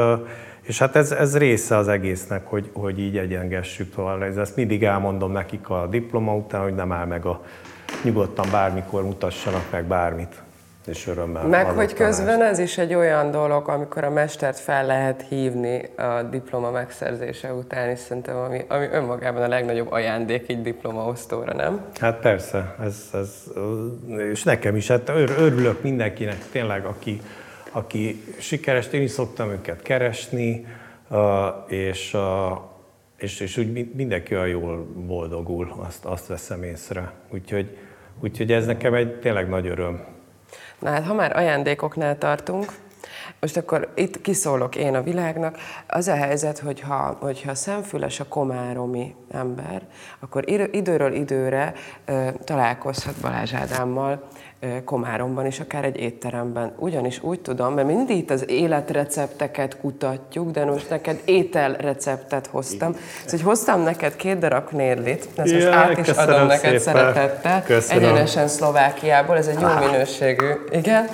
és 0.63 0.79
hát 0.79 0.97
ez, 0.97 1.13
ez 1.13 1.39
része 1.39 1.77
az 1.77 1.89
egésznek, 1.89 2.47
hogy, 2.47 2.71
hogy 2.73 2.99
így 2.99 3.19
egyengessük 3.19 3.95
tovább. 3.95 4.23
Ezt 4.23 4.57
mindig 4.57 4.85
elmondom 4.85 5.33
nekik 5.33 5.71
a 5.71 5.87
diploma 5.87 6.35
után, 6.35 6.63
hogy 6.63 6.75
nem 6.75 6.93
áll 6.93 7.07
meg 7.07 7.25
a 7.25 7.43
nyugodtan 8.03 8.47
bármikor 8.51 9.03
mutassanak 9.03 9.71
meg 9.71 9.85
bármit 9.85 10.45
és 10.87 11.07
örömmel. 11.07 11.47
Meg 11.47 11.67
hogy 11.67 11.93
közben 11.93 12.43
ez 12.43 12.59
is 12.59 12.79
egy 12.79 12.95
olyan 12.95 13.31
dolog, 13.31 13.69
amikor 13.69 14.05
a 14.05 14.11
mestert 14.11 14.59
fel 14.59 14.87
lehet 14.87 15.25
hívni 15.29 15.83
a 15.97 16.23
diploma 16.23 16.71
megszerzése 16.71 17.53
után, 17.53 17.89
és 17.89 17.99
szerintem 17.99 18.37
ami, 18.37 18.65
ami 18.69 18.87
önmagában 18.93 19.43
a 19.43 19.49
legnagyobb 19.49 19.91
ajándék 19.91 20.49
egy 20.49 20.63
diplomaosztóra, 20.63 21.55
nem? 21.55 21.85
Hát 22.01 22.21
persze, 22.21 22.75
ez, 22.81 23.11
ez, 23.13 23.43
és 24.33 24.43
nekem 24.43 24.77
is, 24.77 24.89
hát 24.89 25.09
örülök 25.09 25.83
mindenkinek 25.83 26.39
tényleg, 26.51 26.85
aki, 26.85 27.21
aki 27.71 28.25
sikeres, 28.39 28.87
én 28.87 29.03
is 29.03 29.11
szoktam 29.11 29.51
őket 29.51 29.83
keresni, 29.83 30.67
és, 31.69 32.17
és, 33.17 33.41
és 33.41 33.57
úgy 33.57 33.95
mindenki 33.95 34.35
olyan 34.35 34.49
jól 34.49 34.87
boldogul, 35.07 35.73
azt, 35.87 36.05
azt 36.05 36.27
veszem 36.27 36.63
észre. 36.63 37.13
Úgyhogy, 37.31 37.77
úgyhogy 38.21 38.53
ez 38.53 38.67
nekem 38.67 38.95
egy 38.95 39.21
tényleg 39.21 39.49
nagy 39.49 39.67
öröm. 39.67 40.15
Na 40.79 40.91
hát, 40.91 41.05
ha 41.05 41.15
már 41.15 41.37
ajándékoknál 41.37 42.19
tartunk, 42.19 42.73
most 43.41 43.57
akkor 43.57 43.93
itt 43.95 44.21
kiszólok 44.21 44.77
én 44.77 44.95
a 44.95 45.03
világnak. 45.03 45.59
Az 45.87 46.09
a 46.09 46.15
helyzet, 46.15 46.59
hogyha, 46.59 47.17
hogyha 47.21 47.55
szemfüles 47.55 48.21
a 48.21 48.29
komáromi 48.29 49.15
ember, 49.31 49.83
akkor 50.21 50.49
időről 50.71 51.13
időre 51.13 51.73
ö, 52.05 52.29
találkozhat 52.45 53.21
Balázs 53.21 53.55
Ádámmal 53.55 54.29
Komáromban 54.85 55.47
is, 55.47 55.61
akár 55.61 55.85
egy 55.85 55.97
étteremben. 55.97 56.73
Ugyanis 56.79 57.23
úgy 57.23 57.41
tudom, 57.41 57.75
mert 57.75 57.87
mindig 57.87 58.17
itt 58.17 58.31
az 58.31 58.51
életrecepteket 58.51 59.79
kutatjuk, 59.81 60.51
de 60.51 60.65
most 60.65 60.91
neked 60.91 61.21
ételreceptet 61.25 62.47
hoztam. 62.47 62.97
Szóval 63.27 63.47
hoztam 63.47 63.81
neked 63.81 64.17
két 64.17 64.39
darab 64.39 64.69
knérlit, 64.69 65.29
ezt 65.37 65.53
most 65.53 65.67
át 65.67 65.99
is 65.99 66.09
adom 66.09 66.47
neked 66.47 66.79
szépen. 66.79 66.79
szeretettel, 66.79 67.63
köszönöm. 67.63 68.03
egyenesen 68.03 68.49
Szlovákiából, 68.49 69.37
ez 69.37 69.47
egy 69.47 69.61
jó 69.61 69.69
minőségű, 69.91 70.51
igen. 70.71 71.09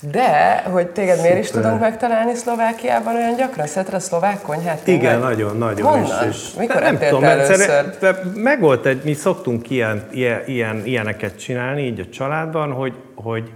De, 0.00 0.62
hogy 0.62 0.86
téged 0.86 1.20
miért 1.20 1.38
is 1.38 1.50
tudunk 1.50 1.80
megtalálni 1.80 2.34
Szlovákiában 2.34 3.14
olyan 3.14 3.36
gyakran? 3.36 3.66
Szereted 3.66 3.94
a 3.94 3.98
szlovák 3.98 4.40
konyhát? 4.42 4.86
Igen, 4.86 5.18
meg? 5.18 5.28
nagyon, 5.28 5.56
nagyon. 5.56 5.86
Honnan? 5.86 6.28
És, 6.28 6.36
és 6.36 6.54
Mikor 6.58 6.80
nem 6.80 6.98
tudom, 6.98 7.24
először? 7.24 7.96
Meg 8.34 8.60
volt 8.60 8.86
egy, 8.86 9.04
mi 9.04 9.12
szoktunk 9.12 9.70
ilyen, 9.70 10.08
ilyen, 10.46 10.82
ilyeneket 10.84 11.38
csinálni 11.38 11.82
így 11.82 12.00
a 12.00 12.08
családban, 12.08 12.72
hogy, 12.72 12.94
hogy, 13.14 13.52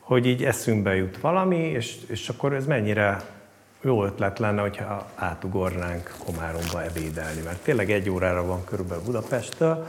hogy 0.00 0.26
így 0.26 0.44
eszünkbe 0.44 0.94
jut 0.94 1.20
valami, 1.20 1.56
és, 1.56 1.96
és 2.08 2.28
akkor 2.28 2.52
ez 2.52 2.66
mennyire 2.66 3.16
jó 3.80 4.04
ötlet 4.04 4.38
lenne, 4.38 4.60
hogyha 4.60 5.06
átugornánk 5.14 6.14
Komáromba 6.24 6.82
ebédelni, 6.84 7.40
mert 7.44 7.58
tényleg 7.58 7.90
egy 7.90 8.10
órára 8.10 8.46
van 8.46 8.64
körülbelül 8.64 9.04
Budapesttől 9.04 9.86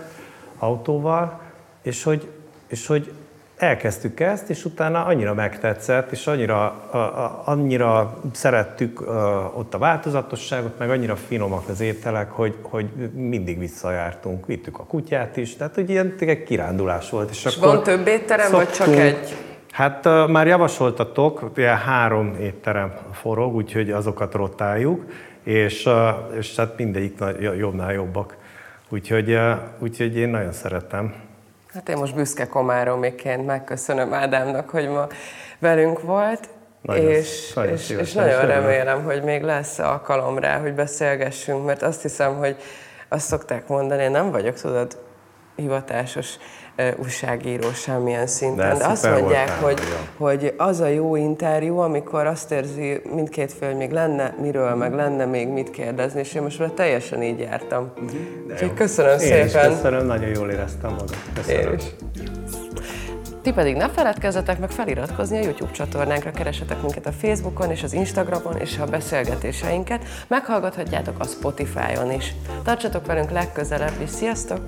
autóval, 0.57 1.41
és 1.81 2.03
hogy, 2.03 2.31
és 2.67 2.87
hogy 2.87 3.11
elkezdtük 3.57 4.19
ezt, 4.19 4.49
és 4.49 4.65
utána 4.65 5.05
annyira 5.05 5.33
megtetszett, 5.33 6.11
és 6.11 6.27
annyira, 6.27 6.65
a, 6.91 6.97
a, 6.97 7.41
annyira 7.45 8.19
szerettük 8.31 9.01
a, 9.01 9.51
ott 9.55 9.73
a 9.73 9.77
változatosságot, 9.77 10.79
meg 10.79 10.89
annyira 10.89 11.15
finomak 11.15 11.69
az 11.69 11.79
ételek, 11.79 12.31
hogy, 12.31 12.55
hogy 12.61 12.85
mindig 13.13 13.59
visszajártunk. 13.59 14.45
Vittük 14.45 14.79
a 14.79 14.83
kutyát 14.83 15.37
is, 15.37 15.55
tehát 15.55 15.75
hogy 15.75 15.89
ilyen 15.89 16.15
egy 16.19 16.43
kirándulás 16.43 17.09
volt. 17.09 17.29
És, 17.29 17.45
és 17.45 17.55
akkor 17.55 17.67
van 17.67 17.83
több 17.83 18.07
étterem, 18.07 18.49
szoktunk, 18.49 18.67
vagy 18.67 18.77
csak 18.77 18.95
egy? 18.95 19.35
Hát 19.71 20.05
uh, 20.05 20.29
már 20.29 20.47
javasoltatok, 20.47 21.51
ilyen 21.55 21.77
három 21.77 22.35
étterem 22.39 22.93
forog, 23.11 23.55
úgyhogy 23.55 23.91
azokat 23.91 24.33
rotáljuk, 24.33 25.05
és, 25.43 25.85
uh, 25.85 25.93
és 26.37 26.55
hát 26.55 26.77
mindegyik 26.77 27.19
jobbnál 27.39 27.93
jobbak. 27.93 28.37
Úgyhogy, 28.89 29.31
uh, 29.31 29.51
úgyhogy 29.79 30.17
én 30.17 30.29
nagyon 30.29 30.51
szeretem. 30.51 31.13
Hát 31.77 31.89
én 31.89 31.97
most 31.97 32.15
büszke 32.15 32.47
komáromiként 32.47 33.45
megköszönöm 33.45 34.13
Ádámnak, 34.13 34.69
hogy 34.69 34.87
ma 34.87 35.07
velünk 35.59 36.01
volt, 36.01 36.49
nagyon, 36.81 37.09
és, 37.09 37.53
nagyon 37.53 37.73
és, 37.73 37.89
és 37.89 38.13
nagyon 38.13 38.45
remélem, 38.45 39.03
hogy 39.03 39.23
még 39.23 39.43
lesz 39.43 39.79
alkalom 39.79 40.37
rá, 40.39 40.59
hogy 40.59 40.73
beszélgessünk, 40.73 41.65
mert 41.65 41.81
azt 41.81 42.01
hiszem, 42.01 42.37
hogy 42.37 42.55
azt 43.09 43.25
szokták 43.25 43.67
mondani, 43.67 44.03
én 44.03 44.11
nem 44.11 44.31
vagyok, 44.31 44.55
tudod, 44.55 44.97
hivatásos 45.55 46.37
újságíró 46.97 47.71
semmilyen 47.71 48.27
szinten. 48.27 48.73
De, 48.73 48.77
de 48.77 48.85
azt 48.85 49.09
mondják, 49.09 49.49
hogy, 49.61 49.79
hogy 50.17 50.53
az 50.57 50.79
a 50.79 50.87
jó 50.87 51.15
interjú, 51.15 51.77
amikor 51.77 52.25
azt 52.25 52.51
érzi 52.51 53.01
mindkét 53.13 53.53
fél, 53.53 53.67
hogy 53.67 53.77
még 53.77 53.91
lenne 53.91 54.35
miről, 54.41 54.75
meg 54.75 54.93
lenne 54.93 55.25
még 55.25 55.47
mit 55.47 55.69
kérdezni, 55.69 56.19
és 56.19 56.33
én 56.33 56.41
most 56.41 56.59
már 56.59 56.69
teljesen 56.69 57.23
így 57.23 57.39
jártam. 57.39 57.91
Uh-huh. 57.95 58.19
Úgyhogy 58.51 58.73
köszönöm 58.73 59.11
én 59.11 59.19
szépen. 59.19 59.45
Is 59.45 59.75
köszönöm, 59.75 60.05
nagyon 60.05 60.29
jól 60.29 60.49
éreztem 60.49 60.89
magam. 60.89 61.05
Köszönöm. 61.33 61.71
Én 61.71 61.77
is. 61.77 61.83
Ti 63.41 63.53
pedig 63.53 63.75
ne 63.75 63.89
feledkezzetek 63.89 64.59
meg 64.59 64.69
feliratkozni 64.69 65.37
a 65.37 65.41
YouTube 65.41 65.71
csatornánkra, 65.71 66.31
keresetek 66.31 66.81
minket 66.81 67.05
a 67.05 67.11
Facebookon 67.11 67.71
és 67.71 67.83
az 67.83 67.93
Instagramon, 67.93 68.57
és 68.57 68.77
a 68.77 68.85
beszélgetéseinket 68.85 70.03
meghallgathatjátok 70.27 71.15
a 71.19 71.23
Spotify-on 71.23 72.11
is. 72.11 72.33
Tartsatok 72.63 73.05
velünk 73.05 73.31
legközelebb 73.31 74.01
is, 74.03 74.09
sziasztok! 74.09 74.59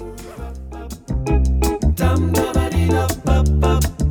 dum 2.00 2.32
dum 2.34 2.54
dee 2.72 2.88
dum 3.26 3.62
dum. 3.62 4.09